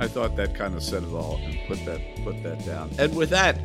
[0.02, 2.90] I thought that kind of said it all and put that put that down.
[2.98, 3.60] And with that,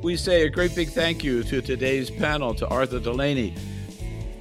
[0.00, 3.56] we say a great big thank you to today's panel to Arthur Delaney,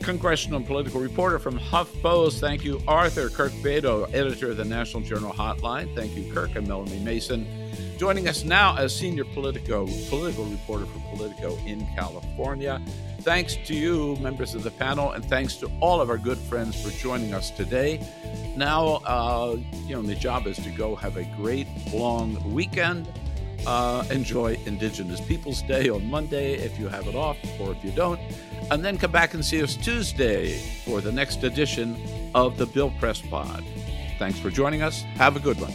[0.01, 2.39] congressional political reporter from HuffPost.
[2.39, 3.29] Thank you, Arthur.
[3.29, 5.93] Kirk Bado, editor of the National Journal Hotline.
[5.95, 7.47] Thank you, Kirk and Melanie Mason.
[7.97, 12.81] Joining us now as senior Politico political reporter for Politico in California.
[13.21, 16.81] Thanks to you, members of the panel, and thanks to all of our good friends
[16.81, 18.03] for joining us today.
[18.55, 23.07] Now, uh, you know, the job is to go have a great long weekend.
[23.65, 27.91] Uh, enjoy Indigenous Peoples Day on Monday if you have it off, or if you
[27.91, 28.19] don't,
[28.71, 31.95] and then come back and see us Tuesday for the next edition
[32.33, 33.63] of the Bill Press Pod.
[34.17, 35.03] Thanks for joining us.
[35.15, 35.73] Have a good one.